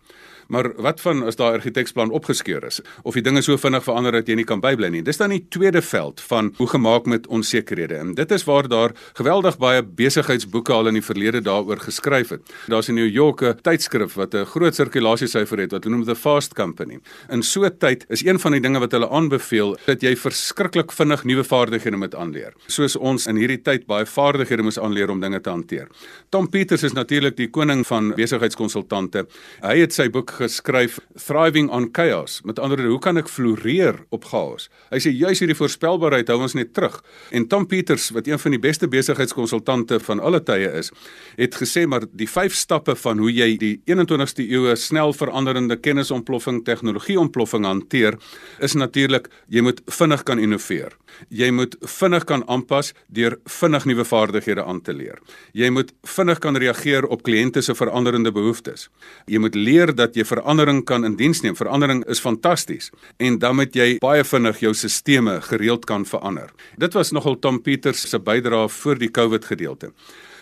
Maar 0.48 0.72
wat 0.82 1.00
van 1.00 1.22
as 1.22 1.36
daai 1.36 1.52
argitekspan 1.52 2.10
opgeskeur 2.10 2.64
is 2.64 2.80
of 3.02 3.14
die 3.14 3.22
dinge 3.22 3.42
so 3.42 3.56
vinnig 3.56 3.84
verander 3.84 4.12
dat 4.12 4.28
jy 4.28 4.34
nie 4.34 4.44
kan 4.48 4.60
bybly 4.60 4.88
nie? 4.88 5.02
Dis 5.02 5.16
dan 5.16 5.30
die 5.30 5.46
tweede 5.48 5.82
veld 5.82 6.20
van 6.20 6.52
hoe 6.56 6.66
gemaak 6.66 7.06
met 7.06 7.26
onsekerhede. 7.26 7.94
En 7.94 8.14
dit 8.14 8.30
is 8.30 8.44
waar 8.44 8.68
daar 8.68 8.94
geweldig 9.18 9.58
baie 9.58 9.82
besigheidsboeke 9.82 10.72
al 10.72 10.86
in 10.86 10.94
die 10.94 11.04
verlede 11.04 11.42
daaroor 11.42 11.80
geskryf 11.80 12.28
het. 12.28 12.42
Daar's 12.68 12.88
'n 12.88 12.94
New 12.94 13.08
Yorker 13.08 13.54
tydskrif 13.54 14.14
wat 14.14 14.34
'n 14.34 14.44
groot 14.44 14.74
sirkulasiesyfer 14.74 15.58
het 15.58 15.72
wat 15.72 15.84
hulle 15.84 15.96
noem 15.96 16.06
The 16.06 16.16
Fast 16.16 16.54
Company. 16.54 16.98
In 17.30 17.42
so 17.42 17.64
'n 17.64 17.78
tyd 17.78 18.04
is 18.08 18.24
een 18.24 18.38
van 18.38 18.52
die 18.52 18.60
dinge 18.60 18.78
wat 18.78 18.92
hulle 18.92 19.08
aanbeveel 19.08 19.76
dat 19.86 20.02
jy 20.02 20.16
verskriklik 20.16 20.92
vinnig 20.92 21.24
nuwe 21.24 21.44
vaardighede 21.44 21.96
moet 21.96 22.14
aanleer. 22.14 22.52
Soos 22.66 22.96
ons 22.96 23.26
in 23.26 23.36
hierdie 23.36 23.62
tyd 23.62 23.86
baie 23.86 24.06
vaardighede 24.06 24.62
moet 24.62 24.78
aanleer 24.78 25.10
om 25.10 25.20
dinge 25.20 25.40
te 25.40 25.50
hanteer. 25.50 25.88
Tom 26.30 26.48
Peters 26.48 26.82
is 26.82 26.92
natuurlik 26.92 27.36
die 27.36 27.50
koning 27.50 27.86
van 27.86 28.12
besigheidskonsultante. 28.14 29.26
Hy 29.62 29.78
het 29.78 29.92
sy 29.92 30.08
boek 30.10 30.30
geskryf 30.42 30.98
Thriving 31.16 31.70
on 31.70 31.88
Chaos. 31.94 32.40
Met 32.44 32.58
ander 32.58 32.76
woorde, 32.76 32.90
hoe 32.92 33.02
kan 33.02 33.20
ek 33.20 33.30
floreer 33.30 34.02
op 34.14 34.26
chaos? 34.28 34.68
Hy 34.90 35.00
sê 35.02 35.12
juis 35.14 35.42
hierdie 35.42 35.56
voorspelbaarheid 35.58 36.30
hou 36.32 36.40
ons 36.42 36.56
net 36.58 36.72
terug. 36.74 36.98
En 37.30 37.46
Tom 37.48 37.66
Peters, 37.70 38.10
wat 38.16 38.28
een 38.28 38.40
van 38.42 38.54
die 38.54 38.60
beste 38.62 38.88
besigheidskonsultante 38.90 40.00
van 40.02 40.22
alle 40.22 40.42
tye 40.42 40.70
is, 40.80 40.92
het 41.38 41.56
gesê 41.58 41.84
maar 41.86 42.06
die 42.10 42.28
vyf 42.30 42.56
stappe 42.56 42.96
van 42.98 43.22
hoe 43.22 43.30
jy 43.32 43.50
die 43.60 43.74
21ste 43.90 44.44
eeue 44.44 44.74
snel 44.76 45.14
veranderende 45.16 45.78
kennisontploffing, 45.78 46.62
tegnologieontploffing 46.66 47.66
hanteer, 47.68 48.18
is 48.60 48.76
natuurlik 48.78 49.30
jy 49.48 49.62
moet 49.64 49.82
vinnig 49.98 50.26
kan 50.28 50.42
innoveer. 50.42 50.96
Jy 51.28 51.50
moet 51.52 51.76
vinnig 51.98 52.24
kan 52.28 52.42
aanpas 52.48 52.92
deur 53.12 53.36
vinnig 53.60 53.86
nuwe 53.90 54.04
vaardighede 54.08 54.64
aan 54.64 54.80
te 54.82 54.94
leer. 54.96 55.20
Jy 55.52 55.68
moet 55.70 55.92
vinnig 56.08 56.40
kan 56.42 56.56
reageer 56.56 57.06
op 57.06 57.22
kliënte 57.26 57.62
se 57.62 57.76
veranderende 57.76 58.32
behoeftes. 58.32 58.88
Jy 59.28 59.42
moet 59.44 59.54
leer 59.54 59.92
dat 59.94 60.16
jy 60.16 60.21
verandering 60.24 60.84
kan 60.84 61.04
in 61.04 61.16
diens 61.16 61.40
neem. 61.40 61.56
Verandering 61.56 62.04
is 62.06 62.20
fantasties 62.20 62.90
en 63.16 63.38
dan 63.38 63.56
moet 63.56 63.74
jy 63.74 63.98
baie 64.02 64.24
vinnig 64.24 64.60
jou 64.60 64.74
stelsels 64.74 65.48
gereeld 65.48 65.84
kan 65.84 66.04
verander. 66.04 66.50
Dit 66.78 66.92
was 66.94 67.12
nogal 67.12 67.38
Tom 67.38 67.62
Peters 67.62 68.08
se 68.10 68.18
bydrae 68.18 68.68
voor 68.68 68.98
die 68.98 69.10
COVID 69.10 69.44
gedeelte. 69.44 69.92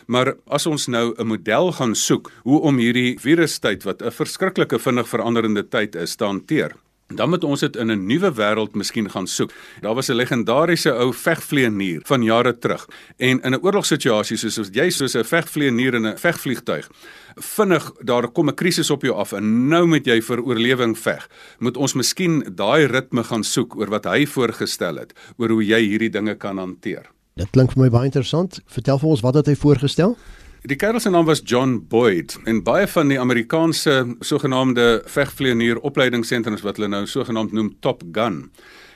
Maar 0.07 0.35
as 0.47 0.67
ons 0.67 0.87
nou 0.87 1.15
'n 1.17 1.27
model 1.27 1.73
gaan 1.73 1.95
soek 1.95 2.31
hoe 2.43 2.61
om 2.61 2.77
hierdie 2.77 3.19
virustyd 3.19 3.83
wat 3.83 4.03
'n 4.03 4.11
verskriklike 4.11 4.79
vinnig 4.79 5.09
veranderende 5.09 5.69
tyd 5.69 5.95
is 5.95 6.17
te 6.17 6.25
hanteer, 6.25 6.75
Dan 7.15 7.29
moet 7.31 7.45
ons 7.45 7.61
dit 7.61 7.77
in 7.77 7.91
'n 7.91 8.07
nuwe 8.07 8.33
wêreld 8.33 8.75
miskien 8.75 9.11
gaan 9.11 9.27
soek. 9.27 9.53
Daar 9.81 9.95
was 9.95 10.09
'n 10.09 10.15
legendariese 10.15 10.93
ou 10.93 11.13
vegvlieënier 11.13 12.01
van 12.05 12.23
jare 12.23 12.59
terug 12.59 12.89
en 13.17 13.41
in 13.41 13.53
'n 13.53 13.63
oorlogssituasie 13.63 14.37
soos 14.37 14.59
as 14.59 14.69
jy 14.73 14.91
soos 14.91 15.15
'n 15.15 15.25
vegvlieënier 15.25 15.95
in 15.95 16.07
'n 16.07 16.19
vegvliegtuig 16.19 16.89
vinnig 17.37 17.93
daar 18.05 18.29
kom 18.29 18.49
'n 18.49 18.55
krisis 18.55 18.91
op 18.91 19.03
jou 19.03 19.15
af 19.15 19.33
en 19.33 19.69
nou 19.69 19.87
moet 19.87 20.07
jy 20.07 20.23
vir 20.23 20.43
oorlewing 20.43 20.99
veg. 20.99 21.29
Moet 21.59 21.77
ons 21.77 21.95
miskien 21.95 22.45
daai 22.55 22.87
ritme 22.87 23.25
gaan 23.25 23.45
soek 23.45 23.77
oor 23.77 23.89
wat 23.89 24.05
hy 24.05 24.27
voorgestel 24.27 24.97
het 24.97 25.13
oor 25.37 25.49
hoe 25.49 25.65
jy 25.65 25.81
hierdie 25.81 26.11
dinge 26.11 26.35
kan 26.35 26.59
hanteer. 26.59 27.11
Dit 27.35 27.51
klink 27.51 27.73
vir 27.73 27.83
my 27.83 27.91
baie 27.91 28.05
interessant. 28.05 28.61
Vertel 28.67 28.99
vir 28.99 29.09
ons 29.09 29.21
wat 29.21 29.35
het 29.35 29.47
hy 29.47 29.55
voorgestel? 29.55 30.17
Die 30.61 30.77
kerel 30.77 31.01
se 31.01 31.09
naam 31.11 31.25
was 31.25 31.41
John 31.45 31.79
Boyd 31.89 32.35
en 32.45 32.59
baie 32.63 32.85
van 32.93 33.09
die 33.09 33.17
Amerikaanse 33.21 33.95
sogenaamde 34.21 35.03
vegvlieënier 35.09 35.79
opleidingssentrums 35.89 36.61
wat 36.67 36.77
hulle 36.77 36.91
nou 36.93 37.07
sogenaamd 37.09 37.55
noem 37.57 37.71
Top 37.81 38.03
Gun 38.13 38.43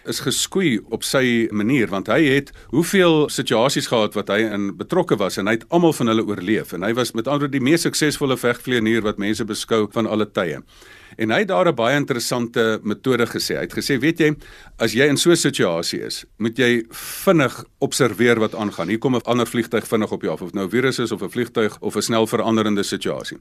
is 0.04 0.21
geskoei 0.21 0.76
op 0.92 1.06
sy 1.09 1.47
manier 1.56 1.88
want 1.88 2.11
hy 2.12 2.21
het 2.26 2.50
hoeveel 2.75 3.30
situasies 3.33 3.88
gehad 3.88 4.16
wat 4.18 4.28
hy 4.33 4.42
in 4.44 4.75
betrokke 4.76 5.16
was 5.21 5.38
en 5.40 5.49
hy 5.49 5.56
het 5.56 5.64
almal 5.73 5.97
van 5.97 6.12
hulle 6.12 6.26
oorleef 6.28 6.75
en 6.76 6.85
hy 6.85 6.92
was 6.99 7.14
met 7.16 7.30
ander 7.33 7.49
die 7.49 7.62
mees 7.64 7.87
suksesvolle 7.88 8.37
vegvlieënier 8.40 9.04
wat 9.06 9.23
mense 9.23 9.49
beskou 9.49 9.87
van 9.97 10.04
alle 10.11 10.28
tye. 10.28 10.61
En 11.16 11.30
hy 11.30 11.44
het 11.44 11.49
daar 11.49 11.68
'n 11.68 11.75
baie 11.75 11.97
interessante 11.97 12.80
metode 12.83 13.26
gesê. 13.26 13.54
Hy 13.54 13.64
het 13.64 13.73
gesê, 13.73 13.99
weet 14.00 14.18
jy, 14.18 14.37
as 14.78 14.92
jy 14.92 15.06
in 15.09 15.16
so 15.16 15.30
'n 15.30 15.37
situasie 15.37 16.00
is, 16.00 16.25
moet 16.38 16.59
jy 16.59 16.85
vinnig 16.90 17.64
observeer 17.84 18.40
wat 18.40 18.54
aangaan. 18.54 18.88
Hier 18.88 18.98
kom 18.98 19.16
'n 19.16 19.28
ander 19.28 19.46
vliegtyg 19.46 19.86
vinnig 19.86 20.12
op 20.12 20.22
jou 20.22 20.32
af 20.32 20.42
of 20.42 20.52
nou 20.52 20.68
virus 20.68 20.98
is 20.98 21.12
of 21.12 21.22
'n 21.22 21.30
vliegtyg 21.30 21.76
of 21.80 21.96
'n 21.96 22.02
snel 22.02 22.26
veranderende 22.26 22.82
situasie. 22.82 23.38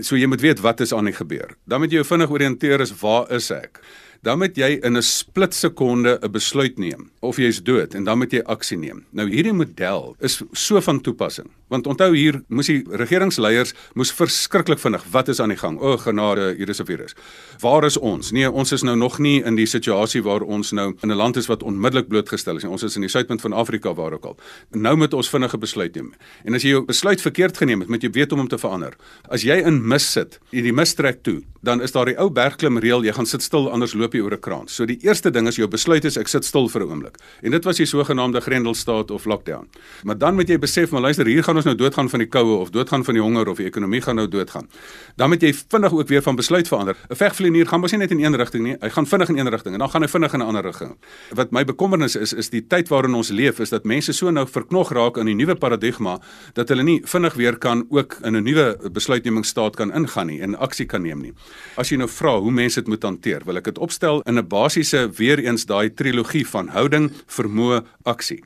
So 0.00 0.16
jy 0.16 0.26
moet 0.26 0.40
weet 0.40 0.60
wat 0.60 0.80
is 0.80 0.92
aan 0.92 1.04
die 1.04 1.14
gebeur. 1.14 1.56
Dan 1.64 1.80
moet 1.80 1.90
jy 1.90 1.96
jou 1.96 2.06
vinnig 2.06 2.30
oriënteer 2.30 2.80
is 2.80 2.92
waar 3.00 3.30
is 3.30 3.50
ek? 3.50 3.80
dan 4.26 4.40
moet 4.42 4.56
jy 4.56 4.78
in 4.82 4.96
'n 4.96 5.02
split 5.02 5.54
sekonde 5.54 6.18
'n 6.22 6.30
besluit 6.30 6.78
neem 6.78 7.10
of 7.20 7.36
jy 7.36 7.46
is 7.46 7.62
dood 7.62 7.94
en 7.94 8.04
dan 8.04 8.18
moet 8.18 8.32
jy 8.32 8.42
aksie 8.44 8.78
neem. 8.78 9.04
Nou 9.10 9.28
hierdie 9.30 9.52
model 9.52 10.16
is 10.20 10.42
so 10.52 10.80
van 10.80 11.00
toepassing. 11.00 11.50
Want 11.68 11.86
onthou 11.86 12.14
hier 12.14 12.42
moes 12.48 12.66
die 12.66 12.84
regeringsleiers 12.90 13.74
moes 13.94 14.12
verskriklik 14.12 14.78
vinnig, 14.78 15.04
wat 15.10 15.28
is 15.28 15.40
aan 15.40 15.48
die 15.48 15.58
gang? 15.58 15.80
O 15.80 15.96
genade, 15.96 16.54
hier 16.56 16.68
is 16.68 16.80
'n 16.80 16.84
virus. 16.84 17.14
Waar 17.60 17.84
is 17.84 17.96
ons? 17.96 18.30
Nee, 18.30 18.50
ons 18.50 18.72
is 18.72 18.82
nou 18.82 18.96
nog 18.96 19.18
nie 19.18 19.42
in 19.44 19.54
die 19.54 19.66
situasie 19.66 20.22
waar 20.22 20.42
ons 20.42 20.72
nou 20.72 20.94
in 21.02 21.10
'n 21.10 21.16
land 21.16 21.36
is 21.36 21.46
wat 21.46 21.62
onmiddellik 21.62 22.08
blootgestel 22.08 22.56
is 22.56 22.62
nie. 22.62 22.72
Ons 22.72 22.82
is 22.82 22.94
in 22.94 23.00
die 23.00 23.10
suidpunt 23.10 23.40
van 23.40 23.52
Afrika 23.52 23.85
waar 23.94 24.12
ook 24.12 24.24
al. 24.24 24.38
Nou 24.70 24.96
moet 24.96 25.14
ons 25.14 25.30
vinnige 25.30 25.58
besluit 25.58 25.94
neem. 25.94 26.12
En 26.44 26.54
as 26.54 26.62
jy 26.62 26.74
jou 26.74 26.84
besluit 26.84 27.20
verkeerd 27.20 27.56
geneem 27.56 27.80
het, 27.80 27.88
moet 27.88 28.02
jy 28.02 28.10
weet 28.10 28.32
om 28.32 28.38
hom 28.38 28.48
te 28.48 28.58
verander. 28.58 28.96
As 29.28 29.42
jy 29.42 29.60
in 29.62 29.82
mis 29.88 30.12
sit, 30.12 30.40
in 30.50 30.66
die 30.66 30.72
mis 30.72 30.94
trek 30.94 31.22
toe, 31.22 31.42
dan 31.66 31.82
is 31.82 31.92
daar 31.92 32.06
die 32.06 32.16
ou 32.22 32.28
bergklimreël, 32.30 33.02
jy 33.04 33.12
gaan 33.16 33.26
sit 33.26 33.42
stil 33.42 33.66
anders 33.74 33.94
loop 33.98 34.14
jy 34.14 34.22
oor 34.22 34.34
'n 34.34 34.40
kraan. 34.40 34.68
So 34.68 34.86
die 34.86 34.98
eerste 35.02 35.30
ding 35.30 35.48
is 35.48 35.56
jou 35.56 35.68
besluit 35.68 36.04
is 36.04 36.16
ek 36.16 36.28
sit 36.28 36.44
stil 36.44 36.68
vir 36.68 36.82
'n 36.82 36.90
oomblik. 36.90 37.16
En 37.42 37.50
dit 37.50 37.64
was 37.64 37.76
die 37.76 37.86
sogenaamde 37.86 38.40
Grendelstaat 38.40 39.10
of 39.10 39.24
lockdown. 39.24 39.68
Maar 40.04 40.18
dan 40.18 40.34
moet 40.34 40.48
jy 40.48 40.58
besef, 40.58 40.90
maar 40.90 41.00
luister, 41.00 41.26
hier 41.26 41.42
gaan 41.42 41.56
ons 41.56 41.64
nou 41.64 41.74
doodgaan 41.74 42.08
van 42.08 42.18
die 42.18 42.28
koue 42.28 42.56
of 42.58 42.70
doodgaan 42.70 43.04
van 43.04 43.14
die 43.14 43.22
honger 43.22 43.48
of 43.48 43.56
die 43.56 43.66
ekonomie 43.66 44.00
gaan 44.00 44.16
nou 44.16 44.28
doodgaan. 44.28 44.68
Dan 45.16 45.28
moet 45.28 45.40
jy 45.42 45.54
vinnig 45.68 45.92
ook 45.92 46.08
weer 46.08 46.22
van 46.22 46.36
besluit 46.36 46.68
verander. 46.68 46.96
'n 47.10 47.14
Vegvlieënier 47.14 47.66
gaan 47.66 47.80
mos 47.80 47.90
nie 47.90 47.98
net 47.98 48.10
in 48.10 48.24
een 48.24 48.36
rigting 48.36 48.64
nie, 48.64 48.76
hy 48.80 48.88
gaan 48.88 49.06
vinnig 49.06 49.28
in 49.28 49.38
een 49.38 49.48
rigting 49.48 49.74
en 49.74 49.78
dan 49.78 49.90
gaan 49.90 50.02
hy 50.02 50.08
vinnig 50.08 50.32
in 50.32 50.40
'n 50.40 50.46
ander 50.46 50.62
rigting. 50.62 50.96
Wat 51.34 51.50
my 51.50 51.64
bekommernis 51.64 52.16
is, 52.16 52.32
is 52.32 52.50
die 52.50 52.66
tyd 52.66 52.88
waarin 52.88 53.14
ons 53.14 53.28
leef 53.28 53.58
is 53.60 53.70
dat 53.70 53.84
mense 53.84 54.12
so 54.12 54.30
nou 54.30 54.46
verknog 54.46 54.92
raak 54.92 55.18
aan 55.18 55.26
die 55.26 55.34
nuwe 55.34 55.54
paradigma 55.54 56.20
dat 56.54 56.68
hulle 56.68 56.82
nie 56.82 57.02
vinnig 57.04 57.34
weer 57.34 57.58
kan 57.58 57.86
ook 57.90 58.16
in 58.22 58.36
'n 58.36 58.42
nuwe 58.42 58.90
besluitnemingsstaat 58.92 59.76
kan 59.76 59.92
ingaan 59.92 60.26
nie 60.26 60.40
en 60.40 60.58
aksie 60.58 60.86
kan 60.86 61.02
neem 61.02 61.20
nie. 61.20 61.32
As 61.76 61.90
jy 61.90 61.98
nou 62.00 62.08
vra 62.08 62.38
hoe 62.40 62.50
mense 62.50 62.80
dit 62.80 62.88
moet 62.88 63.02
hanteer, 63.02 63.44
wil 63.44 63.56
ek 63.56 63.64
dit 63.64 63.78
opstel 63.78 64.22
in 64.26 64.38
'n 64.38 64.48
basiese 64.48 65.10
weer 65.18 65.38
eens 65.38 65.66
daai 65.66 65.90
trilogie 65.94 66.46
van 66.46 66.68
houding, 66.68 67.10
vermoë, 67.26 67.84
aksie. 68.04 68.42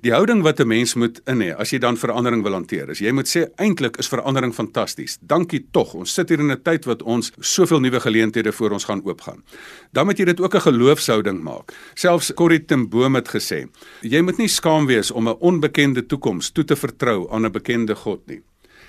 Die 0.00 0.12
houding 0.12 0.42
wat 0.42 0.60
'n 0.60 0.66
mens 0.66 0.94
moet 0.94 1.20
in 1.26 1.40
hê 1.40 1.54
as 1.56 1.70
jy 1.70 1.78
dan 1.78 1.96
verandering 1.96 2.42
wil 2.42 2.52
hanteer, 2.52 2.90
is 2.90 2.98
jy 2.98 3.12
moet 3.12 3.26
sê 3.26 3.46
eintlik 3.56 3.96
is 3.98 4.08
verandering 4.08 4.54
fantasties. 4.54 5.18
Dankie 5.20 5.66
tog. 5.70 5.94
Ons 5.94 6.14
sit 6.14 6.28
hier 6.28 6.40
in 6.40 6.50
'n 6.50 6.62
tyd 6.62 6.84
wat 6.84 7.02
ons 7.02 7.32
soveel 7.40 7.80
nuwe 7.80 8.00
geleenthede 8.00 8.52
voor 8.52 8.70
ons 8.70 8.84
gaan 8.84 9.02
oopgaan. 9.04 9.42
Dan 9.92 10.06
moet 10.06 10.18
jy 10.18 10.24
dit 10.24 10.40
ook 10.40 10.54
'n 10.54 10.60
geloofshouding 10.60 11.42
maak. 11.42 11.72
Selfs 11.94 12.34
Corrie 12.34 12.64
ten 12.64 12.88
Boom 12.88 13.14
het 13.14 13.28
gesê, 13.28 13.68
jy 14.00 14.20
moet 14.20 14.38
nie 14.38 14.48
skaam 14.48 14.86
wees 14.86 15.10
om 15.10 15.28
'n 15.28 15.36
onbekende 15.40 16.06
toekoms 16.06 16.50
toe 16.50 16.64
te 16.64 16.76
vertrou 16.76 17.30
aan 17.30 17.44
'n 17.44 17.52
bekende 17.52 17.94
God 17.94 18.26
nie 18.26 18.42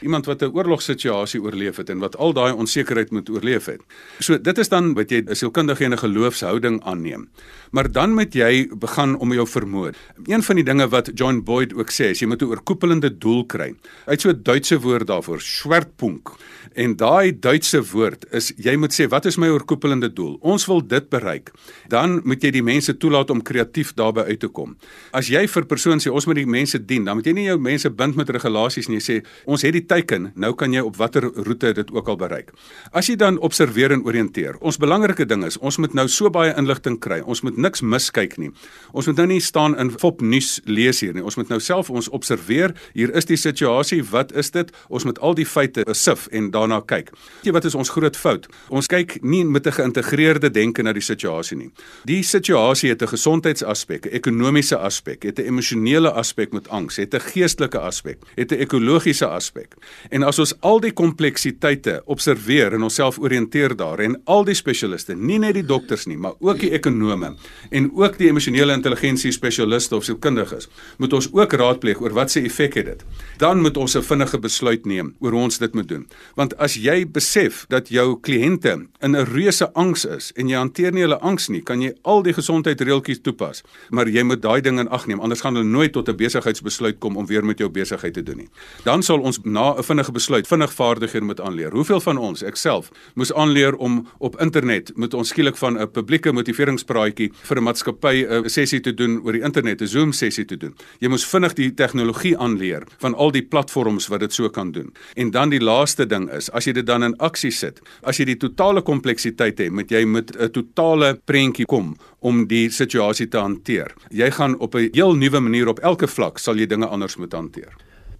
iemand 0.03 0.25
wat 0.25 0.43
'n 0.43 0.51
oorlogssituasie 0.53 1.41
oorleef 1.41 1.77
het 1.77 1.89
en 1.89 1.99
wat 1.99 2.17
al 2.17 2.33
daai 2.33 2.53
onsekerheid 2.53 3.11
moet 3.11 3.29
oorleef 3.29 3.65
het. 3.65 3.81
So 4.19 4.37
dit 4.37 4.57
is 4.57 4.69
dan 4.69 4.93
wat 4.93 5.09
jy 5.09 5.23
'n 5.25 5.35
sielkundige 5.35 5.85
en 5.85 5.93
'n 5.93 5.97
geloofshouding 5.97 6.83
aanneem. 6.83 7.29
Maar 7.71 7.91
dan 7.91 8.13
moet 8.13 8.33
jy 8.33 8.69
begin 8.77 9.17
om 9.17 9.33
jou 9.33 9.47
vermoed. 9.47 9.95
Een 10.25 10.43
van 10.43 10.55
die 10.55 10.63
dinge 10.63 10.87
wat 10.87 11.11
John 11.13 11.41
Boyd 11.43 11.73
ook 11.73 11.89
sê, 11.91 12.11
is 12.11 12.19
jy 12.19 12.27
moet 12.27 12.41
'n 12.41 12.45
oorkoepelende 12.45 13.17
doel 13.17 13.45
kry. 13.45 13.75
Hy 14.05 14.11
het 14.11 14.21
so 14.21 14.29
'n 14.29 14.43
Duitse 14.43 14.79
woord 14.79 15.07
daarvoor, 15.07 15.41
Schwerpunkt. 15.41 16.29
En 16.73 16.95
daai 16.95 17.39
Duitse 17.39 17.81
woord 17.91 18.25
is 18.31 18.53
jy 18.57 18.75
moet 18.75 18.93
sê 18.93 19.07
wat 19.07 19.25
is 19.25 19.37
my 19.37 19.47
oorkoepelende 19.47 20.13
doel? 20.13 20.37
Ons 20.41 20.65
wil 20.65 20.87
dit 20.87 21.09
bereik. 21.09 21.51
Dan 21.87 22.21
moet 22.23 22.43
jy 22.43 22.51
die 22.51 22.63
mense 22.63 22.97
toelaat 22.97 23.29
om 23.29 23.41
kreatief 23.41 23.93
daarbey 23.93 24.23
uit 24.23 24.39
te 24.39 24.47
kom. 24.47 24.77
As 25.11 25.27
jy 25.27 25.47
vir 25.47 25.65
persoon 25.65 25.99
sê 25.99 26.11
ons 26.11 26.25
moet 26.25 26.35
die 26.35 26.45
mense 26.45 26.85
dien, 26.85 27.05
dan 27.05 27.15
moet 27.15 27.25
jy 27.25 27.33
nie 27.33 27.45
jou 27.45 27.59
mense 27.59 27.89
bind 27.89 28.15
met 28.15 28.29
regulasies 28.29 28.87
nie. 28.87 28.97
Jy 28.97 29.05
sê 29.05 29.25
ons 29.45 29.61
het 29.61 29.73
die 29.73 29.85
teiken, 29.93 30.31
nou 30.39 30.53
kan 30.57 30.73
jy 30.73 30.81
op 30.85 30.97
watter 30.97 31.25
roete 31.45 31.73
dit 31.77 31.91
ook 31.93 32.09
al 32.09 32.17
bereik. 32.17 32.51
As 32.95 33.09
jy 33.09 33.15
dan 33.19 33.37
observeer 33.45 33.93
en 33.93 34.03
oriënteer. 34.07 34.57
Ons 34.65 34.79
belangrike 34.81 35.25
ding 35.29 35.45
is 35.45 35.59
ons 35.61 35.77
moet 35.81 35.93
nou 35.97 36.07
so 36.09 36.31
baie 36.33 36.53
inligting 36.57 36.97
kry. 37.03 37.19
Ons 37.21 37.43
moet 37.45 37.57
niks 37.57 37.83
miskyk 37.85 38.37
nie. 38.41 38.49
Ons 38.93 39.09
moet 39.09 39.21
nou 39.21 39.27
nie 39.35 39.41
staan 39.43 39.77
in 39.79 39.91
fop 39.93 40.23
nuus 40.25 40.57
lees 40.65 41.03
hier 41.03 41.13
nie. 41.13 41.23
Ons 41.23 41.37
moet 41.39 41.51
nou 41.53 41.59
self 41.61 41.91
ons 41.93 42.09
observeer. 42.15 42.73
Hier 42.97 43.13
is 43.13 43.29
die 43.29 43.37
situasie. 43.37 44.01
Wat 44.09 44.33
is 44.39 44.51
dit? 44.55 44.71
Ons 44.89 45.05
moet 45.09 45.19
al 45.21 45.37
die 45.37 45.47
feite 45.47 45.85
besif 45.87 46.25
en 46.33 46.49
daarna 46.53 46.81
kyk. 46.89 47.11
Jy 47.45 47.53
wat 47.55 47.67
is 47.69 47.77
ons 47.77 47.93
groot 47.93 48.17
fout? 48.17 48.47
Ons 48.73 48.89
kyk 48.91 49.19
nie 49.21 49.43
met 49.45 49.67
'n 49.67 49.77
geïntegreerde 49.77 50.49
denke 50.49 50.83
na 50.83 50.93
die 50.93 51.05
situasie 51.05 51.57
nie. 51.57 51.71
Die 52.05 52.23
situasie 52.23 52.89
het 52.89 53.01
'n 53.01 53.07
gesondheidsaspek, 53.07 54.05
'n 54.05 54.15
ekonomiese 54.15 54.77
aspek, 54.77 55.23
het 55.23 55.39
'n 55.39 55.45
emosionele 55.45 56.11
aspek 56.11 56.53
met 56.53 56.69
angs, 56.69 56.97
het 56.97 57.13
'n 57.13 57.19
geestelike 57.19 57.79
aspek, 57.79 58.17
het 58.35 58.51
'n 58.51 58.59
ekologiese 58.59 59.27
aspek. 59.27 59.72
En 60.09 60.23
as 60.23 60.39
ons 60.39 60.53
al 60.61 60.79
die 60.83 60.91
kompleksiteite 60.91 62.01
observeer 62.05 62.73
en 62.73 62.83
onsself 62.83 63.19
oriënteer 63.19 63.75
daar 63.77 63.99
en 63.99 64.17
al 64.25 64.45
die 64.47 64.55
spesialiste, 64.57 65.15
nie 65.15 65.39
net 65.39 65.57
die 65.57 65.65
dokters 65.65 66.05
nie, 66.09 66.17
maar 66.17 66.33
ook 66.39 66.59
die 66.59 66.71
ekonome 66.75 67.33
en 67.71 67.89
ook 67.95 68.17
die 68.17 68.29
emosionele 68.29 68.73
intelligensie 68.73 69.31
spesialiste 69.31 69.95
of 69.95 70.03
sielkundiges, 70.07 70.69
moet 70.97 71.13
ons 71.13 71.29
ook 71.33 71.53
raadpleeg 71.59 72.01
oor 72.01 72.15
wat 72.17 72.31
se 72.31 72.43
effek 72.43 72.77
het 72.79 72.85
dit. 72.85 73.05
Dan 73.41 73.61
moet 73.61 73.77
ons 73.77 73.95
'n 73.95 74.01
vinnige 74.01 74.39
besluit 74.39 74.85
neem 74.85 75.15
oor 75.19 75.31
hoe 75.31 75.41
ons 75.41 75.57
dit 75.57 75.73
moet 75.73 75.87
doen. 75.87 76.07
Want 76.35 76.57
as 76.57 76.75
jy 76.75 77.05
besef 77.05 77.65
dat 77.69 77.89
jou 77.89 78.19
kliënte 78.19 78.87
in 79.01 79.15
'n 79.15 79.25
reuse 79.25 79.73
angs 79.73 80.05
is 80.05 80.31
en 80.35 80.47
jy 80.47 80.57
hanteer 80.57 80.91
nie 80.91 81.01
hulle 81.01 81.19
angs 81.19 81.47
nie, 81.49 81.61
kan 81.61 81.81
jy 81.81 81.93
al 82.01 82.23
die 82.23 82.33
gesondheidsreëltjies 82.33 83.21
toepas, 83.21 83.63
maar 83.89 84.07
jy 84.07 84.23
moet 84.23 84.41
daai 84.41 84.61
ding 84.61 84.79
in 84.79 84.89
ag 84.89 85.07
neem 85.07 85.19
anders 85.19 85.41
gaan 85.41 85.55
hulle 85.55 85.67
nooit 85.67 85.91
tot 85.91 86.09
'n 86.09 86.15
besigheidsbesluit 86.15 86.99
kom 86.99 87.17
om 87.17 87.25
weer 87.25 87.45
met 87.45 87.57
jou 87.57 87.69
besigheid 87.69 88.13
te 88.13 88.23
doen 88.23 88.37
nie. 88.37 88.49
Dan 88.83 89.03
sal 89.03 89.19
ons 89.19 89.39
na 89.43 89.62
na 89.63 89.75
'n 89.79 89.83
vinnige 89.83 90.11
besluit 90.11 90.47
vinnig 90.47 90.73
vaardighede 90.73 91.25
moet 91.25 91.41
aanleer. 91.41 91.71
Hoeveel 91.71 92.01
van 92.01 92.17
ons, 92.17 92.43
ek 92.43 92.55
self, 92.55 92.91
moes 93.15 93.33
aanleer 93.33 93.75
om 93.75 94.07
op 94.17 94.41
internet 94.41 94.91
met 94.95 95.13
ons 95.13 95.29
skielik 95.29 95.57
van 95.57 95.79
'n 95.79 95.91
publieke 95.91 96.31
motiveringspraatjie 96.31 97.31
vir 97.43 97.57
'n 97.57 97.63
maatskappy 97.63 98.25
'n 98.27 98.49
sessie 98.49 98.79
te 98.79 98.93
doen 98.93 99.21
oor 99.23 99.31
die 99.31 99.41
internet, 99.41 99.81
'n 99.81 99.87
Zoom 99.87 100.11
sessie 100.11 100.45
te 100.45 100.57
doen. 100.57 100.75
Jy 100.99 101.07
moes 101.07 101.25
vinnig 101.25 101.53
die 101.53 101.73
tegnologie 101.73 102.37
aanleer 102.37 102.83
van 102.97 103.15
al 103.15 103.31
die 103.31 103.41
platforms 103.41 104.07
wat 104.07 104.19
dit 104.19 104.33
so 104.33 104.49
kan 104.49 104.71
doen. 104.71 104.93
En 105.15 105.31
dan 105.31 105.49
die 105.49 105.61
laaste 105.61 106.05
ding 106.05 106.29
is, 106.31 106.51
as 106.51 106.65
jy 106.65 106.73
dit 106.73 106.85
dan 106.85 107.03
in 107.03 107.17
aksie 107.17 107.51
sit, 107.51 107.79
as 108.01 108.17
jy 108.17 108.25
die 108.25 108.37
totale 108.37 108.81
kompleksiteit 108.81 109.57
het, 109.57 109.71
moet 109.71 109.89
jy 109.89 110.05
met 110.05 110.35
'n 110.37 110.49
totale 110.51 111.19
prentjie 111.25 111.65
kom 111.65 111.95
om 112.19 112.47
die 112.47 112.69
situasie 112.69 113.27
te 113.27 113.37
hanteer. 113.37 113.93
Jy 114.09 114.31
gaan 114.31 114.59
op 114.59 114.75
'n 114.75 114.89
heel 114.91 115.15
nuwe 115.15 115.39
manier 115.39 115.67
op 115.67 115.79
elke 115.79 116.07
vlak 116.07 116.37
sal 116.37 116.55
jy 116.55 116.65
dinge 116.65 116.87
anders 116.87 117.15
moet 117.15 117.33
hanteer. 117.33 117.73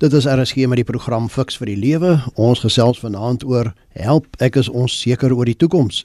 Dit 0.04 0.14
is 0.14 0.26
RSG 0.26 0.56
met 0.68 0.76
die 0.76 0.84
program 0.84 1.30
Fix 1.32 1.56
vir 1.56 1.70
die 1.72 1.78
Lewe. 1.80 2.18
Ons 2.36 2.60
gesels 2.60 2.98
vanaand 3.00 3.46
oor 3.48 3.70
help 3.96 4.26
ek 4.44 4.58
is 4.60 4.68
onseker 4.68 5.32
oor 5.32 5.48
die 5.48 5.56
toekoms. 5.56 6.02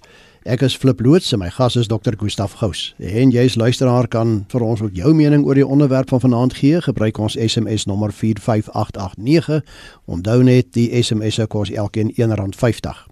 Ek 0.47 0.63
is 0.63 0.77
Flip 0.79 1.01
Loots 1.03 1.33
en 1.35 1.41
my 1.43 1.49
gas 1.51 1.75
is 1.75 1.91
Dr. 1.91 2.15
Gustaf 2.21 2.55
Gous. 2.61 2.93
En 3.03 3.33
jy's 3.35 3.57
luisteraar 3.59 4.07
kan 4.07 4.45
vir 4.55 4.63
ons 4.63 4.85
ook 4.87 4.95
jou 4.95 5.11
mening 5.19 5.43
oor 5.49 5.59
die 5.59 5.67
onderwerp 5.67 6.15
van 6.15 6.23
vanaand 6.23 6.55
gee. 6.61 6.79
Gebruik 6.87 7.19
ons 7.19 7.35
SMS 7.35 7.89
nommer 7.91 8.15
45889. 8.15 9.67
Onthou 10.07 10.39
net 10.47 10.71
die 10.79 10.87
SMS 11.03 11.41
se 11.43 11.49
kos 11.51 11.75
elkeen 11.75 12.15
R1.50. 12.15 13.03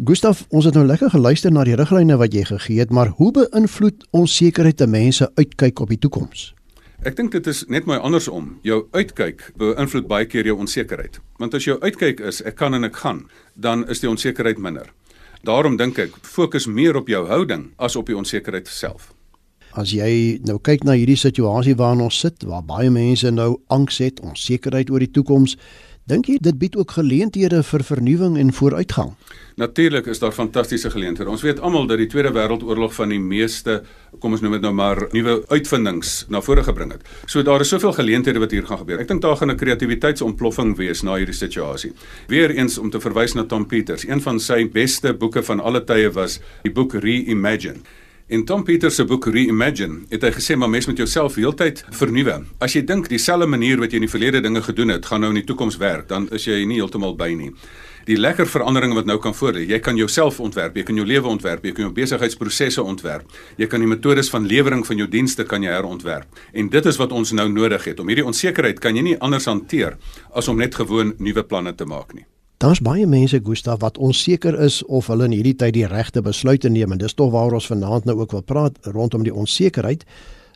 Gustaf, 0.00 0.46
ons 0.48 0.64
het 0.64 0.80
nou 0.80 0.86
lekker 0.88 1.12
geluister 1.12 1.52
na 1.52 1.68
die 1.68 1.76
riglyne 1.76 2.16
wat 2.16 2.32
jy 2.32 2.48
gegee 2.54 2.80
het, 2.80 2.88
maar 2.88 3.12
hoe 3.20 3.34
beïnvloed 3.36 4.08
onsekerheid 4.16 4.80
te 4.80 4.88
mense 4.88 5.28
uitkyk 5.36 5.84
op 5.84 5.92
die 5.92 6.00
toekoms? 6.00 6.54
Ek 7.02 7.16
dink 7.18 7.32
dit 7.34 7.46
is 7.50 7.64
net 7.66 7.88
my 7.90 7.96
andersom. 7.98 8.60
Jou 8.62 8.84
uitkyk 8.94 9.48
beïnvloed 9.58 10.04
baie 10.06 10.26
keer 10.30 10.46
jou 10.46 10.54
onsekerheid. 10.62 11.16
Want 11.42 11.56
as 11.58 11.64
jou 11.66 11.74
uitkyk 11.82 12.20
is 12.22 12.38
ek 12.46 12.54
kan 12.60 12.78
en 12.78 12.86
ek 12.86 13.00
gaan, 13.02 13.24
dan 13.58 13.82
is 13.90 14.04
die 14.04 14.10
onsekerheid 14.10 14.60
minder. 14.62 14.92
Daarom 15.42 15.74
dink 15.80 15.98
ek 15.98 16.14
fokus 16.22 16.68
meer 16.70 16.94
op 16.94 17.10
jou 17.10 17.24
houding 17.26 17.72
as 17.82 17.98
op 17.98 18.06
die 18.06 18.14
onsekerheid 18.14 18.70
self. 18.70 19.10
As 19.74 19.90
jy 19.90 20.38
nou 20.46 20.60
kyk 20.62 20.86
na 20.86 20.94
hierdie 20.94 21.18
situasie 21.18 21.74
waarin 21.74 22.04
ons 22.06 22.20
sit, 22.22 22.46
waar 22.46 22.62
baie 22.62 22.92
mense 22.94 23.34
nou 23.34 23.56
angs 23.66 23.98
het, 23.98 24.22
onsekerheid 24.22 24.92
oor 24.94 25.02
die 25.02 25.10
toekoms, 25.10 25.56
Dink 26.10 26.26
jy 26.26 26.40
dit 26.42 26.56
bied 26.58 26.74
ook 26.74 26.96
geleenthede 26.96 27.60
vir 27.62 27.82
vernuwing 27.86 28.34
en 28.34 28.48
vooruitgang? 28.50 29.12
Natuurlik 29.54 30.08
is 30.10 30.18
daar 30.18 30.32
fantastiese 30.34 30.90
geleenthede. 30.90 31.30
Ons 31.30 31.44
weet 31.46 31.60
almal 31.62 31.86
dat 31.86 32.00
die 32.00 32.08
Tweede 32.10 32.32
Wêreldoorlog 32.34 32.90
van 32.96 33.12
die 33.14 33.20
meeste, 33.22 33.76
kom 34.18 34.34
ons 34.34 34.42
noem 34.42 34.56
dit 34.56 34.64
nou 34.66 34.72
maar, 34.74 35.04
nuwe 35.14 35.36
uitvindings 35.52 36.24
na 36.26 36.42
vore 36.42 36.64
gebring 36.66 36.96
het. 36.96 37.06
So 37.30 37.46
daar 37.46 37.62
is 37.62 37.70
soveel 37.70 37.94
geleenthede 37.94 38.42
wat 38.42 38.50
hier 38.50 38.66
gaan 38.66 38.82
gebeur. 38.82 38.98
Ek 38.98 39.14
dink 39.14 39.22
daar 39.22 39.38
gaan 39.38 39.54
'n 39.54 39.56
kreatiwiteitsontploffing 39.56 40.74
wees 40.76 41.02
na 41.02 41.14
hierdie 41.14 41.38
situasie. 41.38 41.92
Weereens 42.26 42.78
om 42.78 42.90
te 42.90 42.98
verwys 42.98 43.34
na 43.34 43.44
Tom 43.44 43.66
Peters, 43.66 44.02
een 44.02 44.20
van 44.20 44.40
sy 44.40 44.68
beste 44.68 45.14
boeke 45.14 45.42
van 45.42 45.60
alle 45.60 45.84
tye 45.84 46.10
was 46.10 46.40
die 46.62 46.72
boek 46.72 46.94
Reimagine. 46.94 47.78
In 48.32 48.44
Tom 48.44 48.62
Peters 48.64 48.94
se 48.94 49.04
boek 49.04 49.26
Reimagine 49.28 50.06
het 50.08 50.22
hy 50.24 50.30
gesê 50.32 50.54
maar 50.56 50.70
mens 50.72 50.86
moet 50.88 51.02
jouself 51.02 51.34
heeltyd 51.36 51.82
vernuwe. 51.92 52.38
As 52.64 52.72
jy 52.72 52.80
dink 52.88 53.10
dieselfde 53.12 53.44
manier 53.44 53.76
wat 53.82 53.92
jy 53.92 54.00
in 54.00 54.06
die 54.06 54.08
verlede 54.08 54.40
dinge 54.40 54.62
gedoen 54.64 54.94
het, 54.94 55.04
gaan 55.04 55.20
nou 55.20 55.28
in 55.34 55.42
die 55.42 55.44
toekoms 55.50 55.76
werk, 55.82 56.06
dan 56.08 56.30
is 56.32 56.48
jy 56.48 56.62
nie 56.64 56.78
heeltemal 56.80 57.12
by 57.18 57.28
nie. 57.36 57.50
Die 58.08 58.16
lekker 58.16 58.48
veranderinge 58.48 58.96
wat 58.96 59.12
nou 59.12 59.18
kan 59.20 59.36
voorlê. 59.36 59.66
Jy 59.68 59.82
kan 59.84 60.00
jouself 60.00 60.40
ontwerp, 60.40 60.80
jy 60.80 60.88
kan 60.88 60.96
jou 60.96 61.04
lewe 61.12 61.28
ontwerp, 61.28 61.68
jy 61.68 61.76
kan 61.76 61.90
jou 61.90 61.92
besigheidsprosesse 62.00 62.80
ontwerp. 62.80 63.28
Jy 63.60 63.68
kan 63.68 63.84
die 63.84 63.92
metodes 63.92 64.32
van 64.32 64.48
lewering 64.48 64.88
van 64.88 65.04
jou 65.04 65.12
dienste 65.12 65.44
kan 65.44 65.68
jy 65.68 65.76
herontwerp. 65.76 66.42
En 66.56 66.72
dit 66.72 66.88
is 66.88 67.04
wat 67.04 67.12
ons 67.12 67.36
nou 67.36 67.50
nodig 67.52 67.84
het. 67.84 68.00
Om 68.00 68.08
hierdie 68.08 68.30
onsekerheid 68.32 68.80
kan 68.80 68.96
jy 68.96 69.10
nie 69.12 69.18
anders 69.20 69.52
hanteer 69.52 70.00
as 70.32 70.48
om 70.48 70.56
net 70.56 70.80
gewoon 70.80 71.18
nuwe 71.20 71.44
planne 71.44 71.76
te 71.76 71.84
maak 71.84 72.16
nie. 72.16 72.24
Daar's 72.62 72.78
baie 72.78 73.06
mense 73.10 73.40
Gustav 73.42 73.80
wat 73.82 73.96
onseker 73.98 74.54
is 74.62 74.84
of 74.86 75.08
hulle 75.10 75.24
in 75.26 75.32
hierdie 75.34 75.56
tyd 75.58 75.74
die 75.74 75.88
regte 75.90 76.20
besluite 76.22 76.70
neem 76.70 76.92
en 76.94 77.00
dis 77.00 77.16
tog 77.18 77.32
waaroor 77.34 77.58
ons 77.58 77.66
vanaand 77.66 78.04
nou 78.06 78.14
ook 78.20 78.36
wil 78.36 78.44
praat 78.46 78.76
rondom 78.94 79.24
die 79.26 79.34
onsekerheid. 79.34 80.04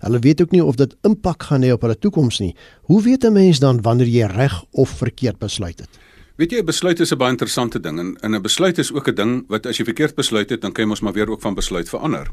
Hulle 0.04 0.20
weet 0.22 0.44
ook 0.44 0.54
nie 0.54 0.62
of 0.62 0.78
dit 0.78 0.94
impak 1.02 1.48
gaan 1.48 1.66
hê 1.66 1.72
op 1.74 1.82
hulle 1.82 1.98
toekoms 1.98 2.38
nie. 2.44 2.52
Hoe 2.86 3.02
weet 3.02 3.26
'n 3.26 3.32
mens 3.32 3.58
dan 3.58 3.82
wanneer 3.82 4.06
jy 4.06 4.26
reg 4.30 4.54
of 4.70 4.88
verkeerd 4.88 5.38
besluit 5.38 5.80
het? 5.80 5.98
Weet 6.36 6.50
jy, 6.50 6.58
'n 6.58 6.64
besluit 6.64 7.00
is 7.00 7.12
'n 7.12 7.18
baie 7.18 7.30
interessante 7.30 7.80
ding 7.80 7.98
en 7.98 8.34
'n 8.34 8.42
besluit 8.42 8.78
is 8.78 8.92
ook 8.92 9.08
'n 9.08 9.14
ding 9.14 9.44
wat 9.48 9.66
as 9.66 9.76
jy 9.76 9.84
verkeerd 9.84 10.14
besluit 10.14 10.50
het, 10.50 10.60
dan 10.60 10.72
kan 10.72 10.84
jy 10.84 10.88
mos 10.88 11.00
maar 11.00 11.12
weer 11.12 11.30
ook 11.30 11.40
van 11.40 11.54
besluit 11.54 11.88
verander. 11.88 12.30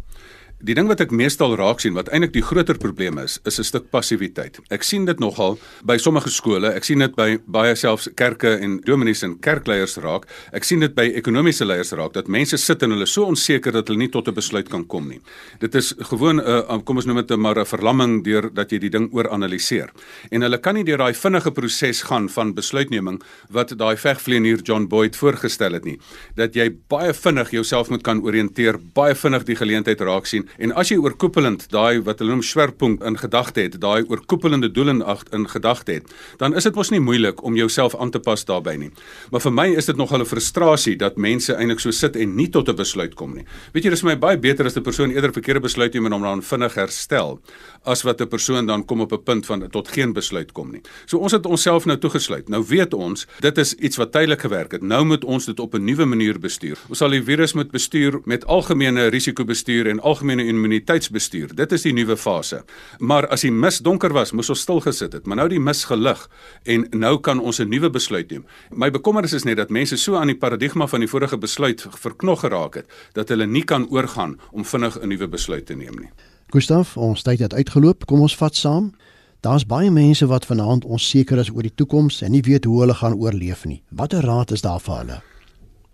Die 0.63 0.71
ding 0.78 0.88
wat 0.88 1.02
ek 1.04 1.12
meestal 1.12 1.58
raak 1.60 1.82
sien 1.84 1.91
wat 1.91 2.08
eintlik 2.15 2.32
die 2.38 2.41
groter 2.45 2.78
probleem 2.80 3.17
is, 3.19 3.34
is 3.43 3.60
'n 3.60 3.65
stuk 3.67 3.89
passiwiteit. 3.91 4.62
Ek 4.71 4.84
sien 4.84 5.04
dit 5.04 5.19
nogal 5.19 5.60
by 5.84 5.97
sommige 5.97 6.30
skole, 6.30 6.71
ek 6.71 6.86
sien 6.86 6.99
dit 6.99 7.15
by 7.17 7.38
baie 7.45 7.76
selfs 7.76 8.08
kerke 8.15 8.47
en 8.63 8.80
dominees 8.80 9.23
en 9.23 9.36
kerkleiers 9.39 9.97
raak. 9.97 10.26
Ek 10.54 10.63
sien 10.63 10.80
dit 10.80 10.95
by 10.95 11.12
ekonomiese 11.19 11.65
leiers 11.65 11.91
raak 11.91 12.13
dat 12.13 12.30
mense 12.30 12.58
sit 12.58 12.82
en 12.82 12.91
hulle 12.91 13.06
so 13.06 13.26
onseker 13.26 13.73
dat 13.73 13.89
hulle 13.89 13.99
nie 13.99 14.08
tot 14.08 14.30
'n 14.30 14.34
besluit 14.34 14.69
kan 14.69 14.88
kom 14.88 15.10
nie. 15.10 15.19
Dit 15.60 15.76
is 15.76 15.93
gewoon 15.99 16.39
'n 16.39 16.47
uh, 16.47 16.80
kom 16.86 16.95
ons 16.95 17.06
noem 17.06 17.26
dit 17.28 17.38
maar 17.38 17.60
'n 17.60 17.65
verlamming 17.65 18.23
deur 18.23 18.49
dat 18.54 18.71
jy 18.71 18.80
die 18.80 18.89
ding 18.89 19.12
ooranaliseer. 19.12 19.91
En 20.32 20.41
hulle 20.41 20.58
kan 20.60 20.76
nie 20.76 20.86
deur 20.86 20.97
daai 20.97 21.13
vinnige 21.13 21.52
proses 21.52 22.04
gaan 22.04 22.30
van 22.30 22.54
besluitneming 22.54 23.21
wat 23.49 23.78
daai 23.78 23.97
vegvlieënier 23.97 24.62
John 24.63 24.88
Boyd 24.88 25.15
voorgestel 25.15 25.73
het 25.73 25.84
nie. 25.84 25.99
Dat 26.36 26.56
jy 26.56 26.73
baie 26.88 27.13
vinnig 27.13 27.52
jouself 27.52 27.89
moet 27.89 28.02
kan 28.02 28.23
oriënteer, 28.23 28.80
baie 28.93 29.13
vinnig 29.13 29.43
die 29.43 29.56
geleentheid 29.56 29.99
raak 29.99 30.26
sien 30.26 30.47
En 30.57 30.73
as 30.77 30.89
jy 30.91 30.97
oorkoepelend 31.01 31.65
daai 31.73 32.01
wat 32.05 32.19
hulle 32.19 32.35
noem 32.35 32.43
swerpunt 32.45 33.03
in 33.03 33.17
gedagte 33.17 33.61
het, 33.65 33.79
daai 33.81 34.03
oorkoepelende 34.07 34.69
doel 34.71 34.89
in 34.93 35.01
ag 35.01 35.23
in 35.33 35.47
gedagte 35.49 35.97
het, 35.97 36.13
dan 36.37 36.55
is 36.55 36.63
dit 36.63 36.75
mos 36.75 36.91
nie 36.93 37.01
moeilik 37.01 37.43
om 37.43 37.55
jouself 37.57 37.95
aan 37.95 38.11
te 38.13 38.19
pas 38.19 38.45
daarbey 38.45 38.75
nie. 38.77 38.91
Maar 39.31 39.41
vir 39.41 39.53
my 39.53 39.67
is 39.77 39.85
dit 39.85 39.97
nog 39.97 40.13
'n 40.13 40.25
frustrasie 40.25 40.95
dat 40.95 41.17
mense 41.17 41.53
eintlik 41.53 41.79
so 41.79 41.91
sit 41.91 42.15
en 42.15 42.35
nie 42.35 42.49
tot 42.49 42.69
'n 42.69 42.75
besluit 42.75 43.15
kom 43.15 43.33
nie. 43.33 43.45
Weet 43.73 43.83
jy, 43.83 43.89
dis 43.89 44.01
vir 44.01 44.09
my 44.09 44.17
baie 44.19 44.37
beter 44.37 44.65
as 44.65 44.75
'n 44.75 44.83
persoon 44.83 45.11
eerder 45.11 45.31
verkeerde 45.33 45.61
besluit 45.61 45.93
neem 45.93 46.05
en 46.05 46.11
hom 46.11 46.21
dan 46.21 46.41
vinnig 46.41 46.73
herstel 46.73 47.39
as 47.85 48.03
wat 48.03 48.21
'n 48.21 48.27
persoon 48.27 48.65
dan 48.65 48.85
kom 48.85 49.01
op 49.01 49.11
'n 49.11 49.23
punt 49.23 49.45
van 49.45 49.69
tot 49.69 49.87
geen 49.87 50.13
besluit 50.13 50.51
kom 50.51 50.71
nie. 50.71 50.81
So 51.05 51.17
ons 51.17 51.31
het 51.31 51.45
onsself 51.45 51.85
nou 51.85 51.97
toegesluit. 51.97 52.49
Nou 52.49 52.63
weet 52.67 52.93
ons, 52.93 53.27
dit 53.39 53.57
is 53.57 53.73
iets 53.73 53.97
wat 53.97 54.11
tydelik 54.11 54.41
gewerk 54.41 54.71
het. 54.71 54.81
Nou 54.81 55.05
moet 55.05 55.23
ons 55.23 55.45
dit 55.45 55.59
op 55.59 55.73
'n 55.73 55.83
nuwe 55.83 56.05
manier 56.05 56.39
bestuur. 56.39 56.77
Ons 56.89 56.97
sal 56.97 57.09
die 57.09 57.23
virus 57.23 57.53
moet 57.53 57.71
bestuur 57.71 58.19
met 58.25 58.45
algemene 58.45 59.07
risikobestuur 59.07 59.87
en 59.87 59.99
algemene 59.99 60.33
immuniteitsbestuur. 60.39 61.56
Dit 61.56 61.72
is 61.72 61.82
die 61.82 61.93
nuwe 61.93 62.17
fase. 62.17 62.63
Maar 63.00 63.28
as 63.28 63.41
die 63.41 63.52
mis 63.52 63.80
donker 63.80 64.13
was, 64.13 64.32
moes 64.32 64.50
ons 64.50 64.62
stil 64.62 64.80
gesit 64.80 65.13
het, 65.13 65.26
maar 65.26 65.38
nou 65.38 65.48
die 65.50 65.60
mis 65.60 65.84
gelig 65.84 66.30
en 66.63 66.88
nou 66.91 67.19
kan 67.19 67.39
ons 67.39 67.60
'n 67.60 67.69
nuwe 67.69 67.89
besluit 67.89 68.32
neem. 68.32 68.46
My 68.72 68.91
bekommernis 68.91 69.34
is 69.34 69.43
net 69.43 69.58
dat 69.58 69.69
mense 69.69 69.98
so 69.98 70.15
aan 70.15 70.28
die 70.28 70.38
paradigma 70.38 70.88
van 70.88 71.00
die 71.00 71.10
vorige 71.10 71.38
besluit 71.38 71.86
verknog 71.89 72.39
geraak 72.39 72.76
het 72.76 72.86
dat 73.13 73.30
hulle 73.30 73.46
nie 73.46 73.63
kan 73.63 73.88
oorgaan 73.89 74.39
om 74.52 74.65
vinnig 74.65 75.00
'n 75.02 75.08
nuwe 75.08 75.28
besluit 75.28 75.65
te 75.65 75.76
neem 75.76 75.96
nie. 76.00 76.10
Gustaf, 76.54 76.98
ons 76.98 77.22
tyd 77.22 77.39
het 77.39 77.54
uitgeloop. 77.54 78.06
Kom 78.06 78.22
ons 78.22 78.36
vat 78.36 78.56
saam. 78.56 78.93
Daar's 79.41 79.65
baie 79.65 79.91
mense 79.91 80.26
wat 80.26 80.46
vanaand 80.46 80.86
onseker 80.86 81.38
is 81.38 81.50
oor 81.50 81.62
die 81.62 81.76
toekoms 81.76 82.22
en 82.22 82.32
nie 82.32 82.41
weet 82.41 82.63
hoe 82.63 82.80
hulle 82.80 82.93
gaan 82.93 83.13
oorleef 83.13 83.65
nie. 83.65 83.82
Watter 83.89 84.22
raad 84.22 84.52
is 84.52 84.62
daar 84.62 84.80
vir 84.80 84.98
hulle? 84.98 85.33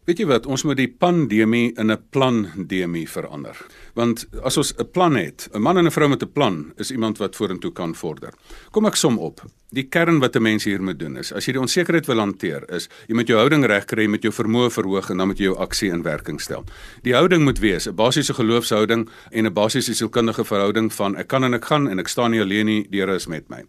Weet 0.09 0.23
jy 0.23 0.25
wat, 0.25 0.47
ons 0.49 0.63
moet 0.65 0.79
die 0.79 0.89
pandemie 0.89 1.67
in 1.77 1.91
'n 1.93 2.01
plandemie 2.09 3.05
verander 3.05 3.57
want 3.99 4.27
as 4.47 4.57
ons 4.57 4.73
'n 4.77 4.91
plan 4.91 5.15
het, 5.15 5.49
'n 5.53 5.61
man 5.61 5.77
en 5.77 5.85
'n 5.85 5.91
vrou 5.91 6.09
met 6.09 6.23
'n 6.23 6.31
plan 6.31 6.73
is 6.77 6.91
iemand 6.91 7.17
wat 7.17 7.35
vorentoe 7.35 7.71
kan 7.71 7.95
vorder. 7.95 8.33
Kom 8.71 8.85
ek 8.85 8.95
som 8.95 9.17
op. 9.17 9.41
Die 9.71 9.83
kern 9.83 10.19
wat 10.19 10.35
'n 10.35 10.41
mens 10.41 10.63
hier 10.63 10.81
moet 10.81 10.99
doen 10.99 11.17
is, 11.17 11.33
as 11.33 11.45
jy 11.45 11.51
die 11.53 11.61
onsekerheid 11.61 12.05
wil 12.05 12.17
hanteer, 12.17 12.63
is 12.73 12.89
jy 13.07 13.15
moet 13.15 13.27
jou 13.27 13.37
houding 13.37 13.65
regkry 13.65 14.07
met 14.07 14.21
jou 14.21 14.33
vermoë 14.33 14.69
verhoog 14.71 15.09
en 15.09 15.17
dan 15.17 15.27
moet 15.27 15.37
jy 15.37 15.43
jou 15.43 15.57
aksie 15.57 15.91
in 15.91 16.01
werking 16.01 16.41
stel. 16.41 16.63
Die 17.03 17.13
houding 17.13 17.43
moet 17.43 17.59
wees 17.59 17.87
'n 17.87 17.95
basiese 17.95 18.33
geloofshouding 18.33 19.09
en 19.31 19.45
'n 19.45 19.53
basiese 19.53 19.93
sielkundige 19.93 20.45
verhouding 20.45 20.93
van 20.93 21.15
ek 21.15 21.27
kan 21.27 21.43
en 21.43 21.53
ek 21.53 21.65
gaan 21.65 21.87
en 21.87 21.99
ek 21.99 22.07
staan 22.07 22.31
nie 22.31 22.41
alleen 22.41 22.65
nie, 22.65 22.87
die 22.89 22.99
Here 22.99 23.15
is 23.15 23.27
met 23.27 23.49
my. 23.49 23.63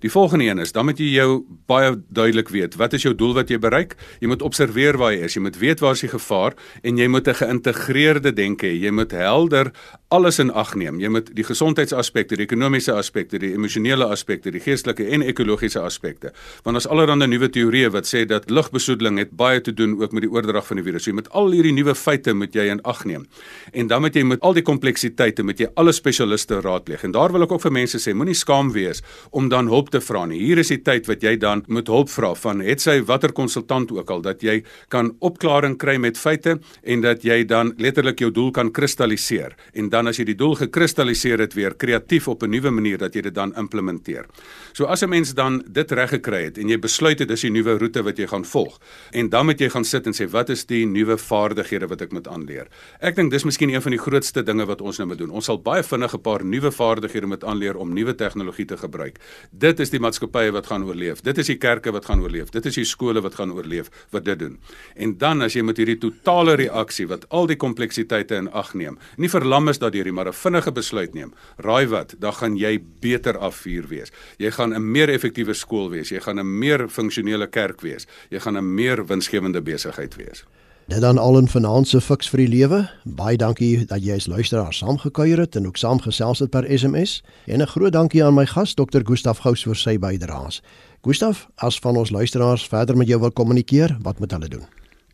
Die 0.00 0.10
volgende 0.10 0.44
een 0.44 0.58
is, 0.58 0.72
dan 0.72 0.84
moet 0.84 0.98
jy 0.98 1.14
jou 1.14 1.44
baie 1.66 1.96
duidelik 2.08 2.48
weet, 2.48 2.76
wat 2.76 2.92
is 2.92 3.02
jou 3.02 3.14
doel 3.14 3.34
wat 3.34 3.48
jy 3.48 3.58
bereik? 3.58 3.96
Jy 4.20 4.28
moet 4.28 4.42
observeer 4.42 4.96
waar 4.96 5.12
jy 5.12 5.24
is, 5.24 5.34
jy 5.34 5.42
moet 5.42 5.58
weet 5.58 5.80
waar 5.86 5.94
is 5.94 6.02
die 6.02 6.10
gevaar 6.10 6.56
en 6.82 6.98
jy 6.98 7.06
moet 7.08 7.28
'n 7.28 7.38
geïntegreerde 7.42 8.32
denke 8.34 8.66
hê. 8.66 8.74
Jy 8.74 8.90
moet 8.90 9.12
helder 9.12 9.72
alles 10.08 10.38
in 10.38 10.52
ag 10.54 10.74
neem. 10.78 11.00
Jy 11.00 11.08
moet 11.08 11.30
die 11.34 11.44
gesondheidsaspekte, 11.44 12.36
die 12.36 12.46
ekonomiese 12.46 12.92
aspekte, 12.94 13.38
die 13.42 13.52
emosionele 13.54 14.06
aspekte, 14.06 14.52
die 14.54 14.60
geestelike 14.62 15.02
en 15.10 15.22
ekologiese 15.22 15.80
aspekte. 15.80 16.32
Want 16.62 16.78
ons 16.78 16.86
allerhande 16.86 17.26
nuwe 17.26 17.48
teorieë 17.50 17.90
wat 17.90 18.06
sê 18.06 18.24
dat 18.24 18.50
lugbesoedeling 18.50 19.18
het 19.18 19.30
baie 19.36 19.60
te 19.60 19.74
doen 19.74 19.96
ook 20.00 20.12
met 20.12 20.22
die 20.22 20.30
oordrag 20.30 20.66
van 20.66 20.76
die 20.76 20.84
virus. 20.86 21.02
So 21.02 21.10
jy 21.10 21.16
moet 21.18 21.30
al 21.30 21.50
hierdie 21.50 21.74
nuwe 21.74 21.94
feite 21.94 22.34
moet 22.34 22.54
jy 22.54 22.68
in 22.70 22.82
ag 22.84 23.04
neem. 23.04 23.26
En 23.72 23.86
dan 23.90 24.00
moet 24.00 24.14
jy 24.14 24.22
met 24.22 24.40
al 24.40 24.54
die 24.54 24.62
kompleksiteite 24.62 25.42
moet 25.42 25.58
jy 25.60 25.68
alle 25.74 25.92
spesialiste 25.92 26.60
raadpleeg. 26.60 27.02
En 27.04 27.10
daar 27.10 27.32
wil 27.32 27.42
ek 27.42 27.52
ook 27.52 27.66
vir 27.66 27.72
mense 27.72 27.98
sê, 27.98 28.14
moenie 28.14 28.34
skaam 28.34 28.70
wees 28.72 29.02
om 29.30 29.48
dan 29.48 29.66
hulp 29.66 29.90
te 29.90 30.00
vra 30.00 30.24
nie. 30.26 30.38
Hier 30.38 30.62
is 30.62 30.70
die 30.70 30.82
tyd 30.86 31.10
wat 31.10 31.22
jy 31.22 31.34
dan 31.36 31.64
moet 31.66 31.90
hulp 31.90 32.10
vra 32.14 32.34
van 32.34 32.62
het 32.62 32.80
sy 32.80 33.00
watter 33.02 33.34
konsultant 33.34 33.90
ook 33.90 34.10
al 34.10 34.22
dat 34.22 34.42
jy 34.42 34.62
kan 34.88 35.16
opklaar 35.18 35.65
ervaring 35.66 35.76
kry 35.78 35.98
met 35.98 36.16
feite 36.16 36.58
en 36.84 37.02
dat 37.02 37.24
jy 37.24 37.44
dan 37.46 37.74
letterlik 37.78 38.20
jou 38.20 38.30
doel 38.30 38.50
kan 38.52 38.70
kristalliseer 38.70 39.56
en 39.74 39.90
dan 39.90 40.06
as 40.08 40.18
jy 40.18 40.26
die 40.26 40.38
doel 40.38 40.54
gekristalliseer 40.56 41.40
het 41.40 41.54
weer 41.54 41.74
kreatief 41.74 42.28
op 42.28 42.42
'n 42.42 42.50
nuwe 42.50 42.70
manier 42.70 42.98
dat 42.98 43.14
jy 43.14 43.22
dit 43.22 43.34
dan 43.34 43.54
implementeer. 43.56 44.26
So 44.72 44.84
as 44.86 45.02
'n 45.02 45.08
mens 45.08 45.34
dan 45.34 45.64
dit 45.66 45.90
reg 45.92 46.10
gekry 46.10 46.44
het 46.44 46.58
en 46.58 46.68
jy 46.68 46.78
besluit 46.78 47.18
dit 47.18 47.30
is 47.30 47.40
die 47.40 47.50
nuwe 47.50 47.78
roete 47.78 48.02
wat 48.02 48.18
jy 48.18 48.26
gaan 48.26 48.44
volg 48.44 48.78
en 49.12 49.28
dan 49.28 49.46
moet 49.46 49.60
jy 49.60 49.68
gaan 49.68 49.84
sit 49.84 50.06
en 50.06 50.12
sê 50.12 50.30
wat 50.30 50.50
is 50.50 50.66
die 50.66 50.86
nuwe 50.86 51.16
vaardighede 51.16 51.88
wat 51.88 52.02
ek 52.02 52.12
moet 52.12 52.28
aanleer. 52.28 52.68
Ek 53.00 53.16
dink 53.16 53.30
dis 53.30 53.44
miskien 53.44 53.70
een 53.70 53.82
van 53.82 53.90
die 53.90 53.98
grootste 53.98 54.42
dinge 54.42 54.66
wat 54.66 54.80
ons 54.80 54.98
nou 54.98 55.08
moet 55.08 55.18
doen. 55.18 55.30
Ons 55.30 55.44
sal 55.44 55.58
baie 55.58 55.82
vinnig 55.82 56.14
'n 56.14 56.20
paar 56.20 56.44
nuwe 56.44 56.70
vaardighede 56.70 57.26
moet 57.26 57.44
aanleer 57.44 57.76
om 57.76 57.92
nuwe 57.92 58.14
tegnologie 58.14 58.66
te 58.66 58.76
gebruik. 58.76 59.18
Dit 59.50 59.80
is 59.80 59.90
die 59.90 60.00
maatskappye 60.00 60.52
wat 60.52 60.66
gaan 60.66 60.84
oorleef. 60.84 61.22
Dit 61.22 61.38
is 61.38 61.46
die 61.46 61.58
kerke 61.58 61.92
wat 61.92 62.04
gaan 62.04 62.20
oorleef. 62.20 62.50
Dit 62.50 62.66
is 62.66 62.74
die 62.74 62.84
skole 62.84 63.20
wat 63.20 63.34
gaan 63.34 63.52
oorleef 63.52 63.90
wat 64.10 64.24
dit 64.24 64.38
doen. 64.38 64.58
En 64.94 65.16
dan 65.18 65.42
as 65.42 65.55
jy 65.56 65.62
met 65.66 65.76
hierdie 65.80 65.98
totale 65.98 66.56
reaksie 66.60 67.06
wat 67.10 67.26
al 67.34 67.46
die 67.46 67.56
kompleksiteite 67.56 68.36
in 68.36 68.48
ag 68.52 68.74
neem, 68.74 68.98
nie 69.16 69.30
verlam 69.32 69.68
is 69.68 69.80
daardeur 69.82 70.04
nie, 70.04 70.12
maar 70.12 70.28
'n 70.28 70.32
vinnige 70.32 70.72
besluit 70.72 71.14
neem. 71.14 71.34
Raai 71.58 71.86
wat, 71.86 72.14
dan 72.18 72.32
gaan 72.32 72.56
jy 72.56 72.78
beter 73.00 73.38
afvuur 73.38 73.88
wees. 73.88 74.12
Jy 74.38 74.50
gaan 74.50 74.74
'n 74.74 74.92
meer 74.92 75.08
effektiewe 75.08 75.54
skool 75.54 75.90
wees. 75.90 76.10
Jy 76.10 76.20
gaan 76.20 76.38
'n 76.38 76.58
meer 76.58 76.88
funksionele 76.88 77.46
kerk 77.46 77.80
wees. 77.80 78.06
Jy 78.30 78.40
gaan 78.40 78.56
'n 78.56 78.74
meer 78.74 79.06
winsgewende 79.06 79.62
besigheid 79.62 80.16
wees. 80.16 80.44
Dit 80.86 81.00
dan 81.00 81.18
al 81.18 81.36
'n 81.42 81.48
finansiële 81.48 82.00
fiks 82.00 82.28
vir 82.28 82.38
die 82.38 82.48
lewe. 82.48 82.90
Baie 83.04 83.36
dankie 83.36 83.84
dat 83.84 84.04
jy 84.04 84.14
as 84.14 84.26
luisteraar 84.26 84.72
saamgekuier 84.72 85.38
het 85.38 85.56
en 85.56 85.66
ook 85.66 85.76
saamgesels 85.76 86.38
het 86.38 86.50
per 86.50 86.78
SMS. 86.78 87.22
En 87.46 87.60
'n 87.60 87.66
groot 87.66 87.92
dankie 87.92 88.24
aan 88.24 88.34
my 88.34 88.46
gas 88.46 88.74
Dr. 88.74 89.00
Gustaf 89.02 89.38
Gous 89.38 89.62
vir 89.62 89.74
sy 89.74 89.98
bydraes. 89.98 90.62
Gustaf, 91.02 91.48
as 91.54 91.78
van 91.78 91.96
ons 91.96 92.10
luisteraars 92.10 92.68
verder 92.68 92.96
met 92.96 93.08
jou 93.08 93.20
wil 93.20 93.32
kommunikeer, 93.32 93.96
wat 94.02 94.18
moet 94.18 94.30
hulle 94.30 94.48
doen? 94.48 94.64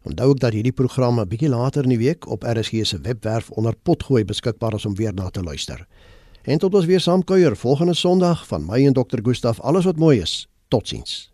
Onthou 0.05 0.29
ook 0.29 0.41
dat 0.41 0.53
hierdie 0.53 0.73
programme 0.73 1.27
bietjie 1.27 1.49
later 1.49 1.83
in 1.83 1.89
die 1.89 1.99
week 1.99 2.29
op 2.29 2.45
RSG 2.45 2.85
se 2.85 3.01
webwerf 3.01 3.51
onder 3.51 3.75
potgooi 3.83 4.25
beskikbaar 4.25 4.75
is 4.75 4.87
om 4.87 4.95
weer 4.95 5.15
na 5.15 5.31
te 5.31 5.43
luister. 5.43 5.87
En 6.45 6.59
tot 6.59 6.75
ons 6.75 6.85
weer 6.85 7.01
saam 7.01 7.25
kuier 7.25 7.57
volgende 7.57 7.95
Sondag 7.95 8.47
van 8.47 8.67
my 8.67 8.87
en 8.87 8.93
Dr. 8.93 9.19
Gustaf. 9.23 9.61
Alles 9.61 9.85
wat 9.85 9.97
mooi 9.97 10.21
is. 10.21 10.49
Totsiens. 10.69 11.34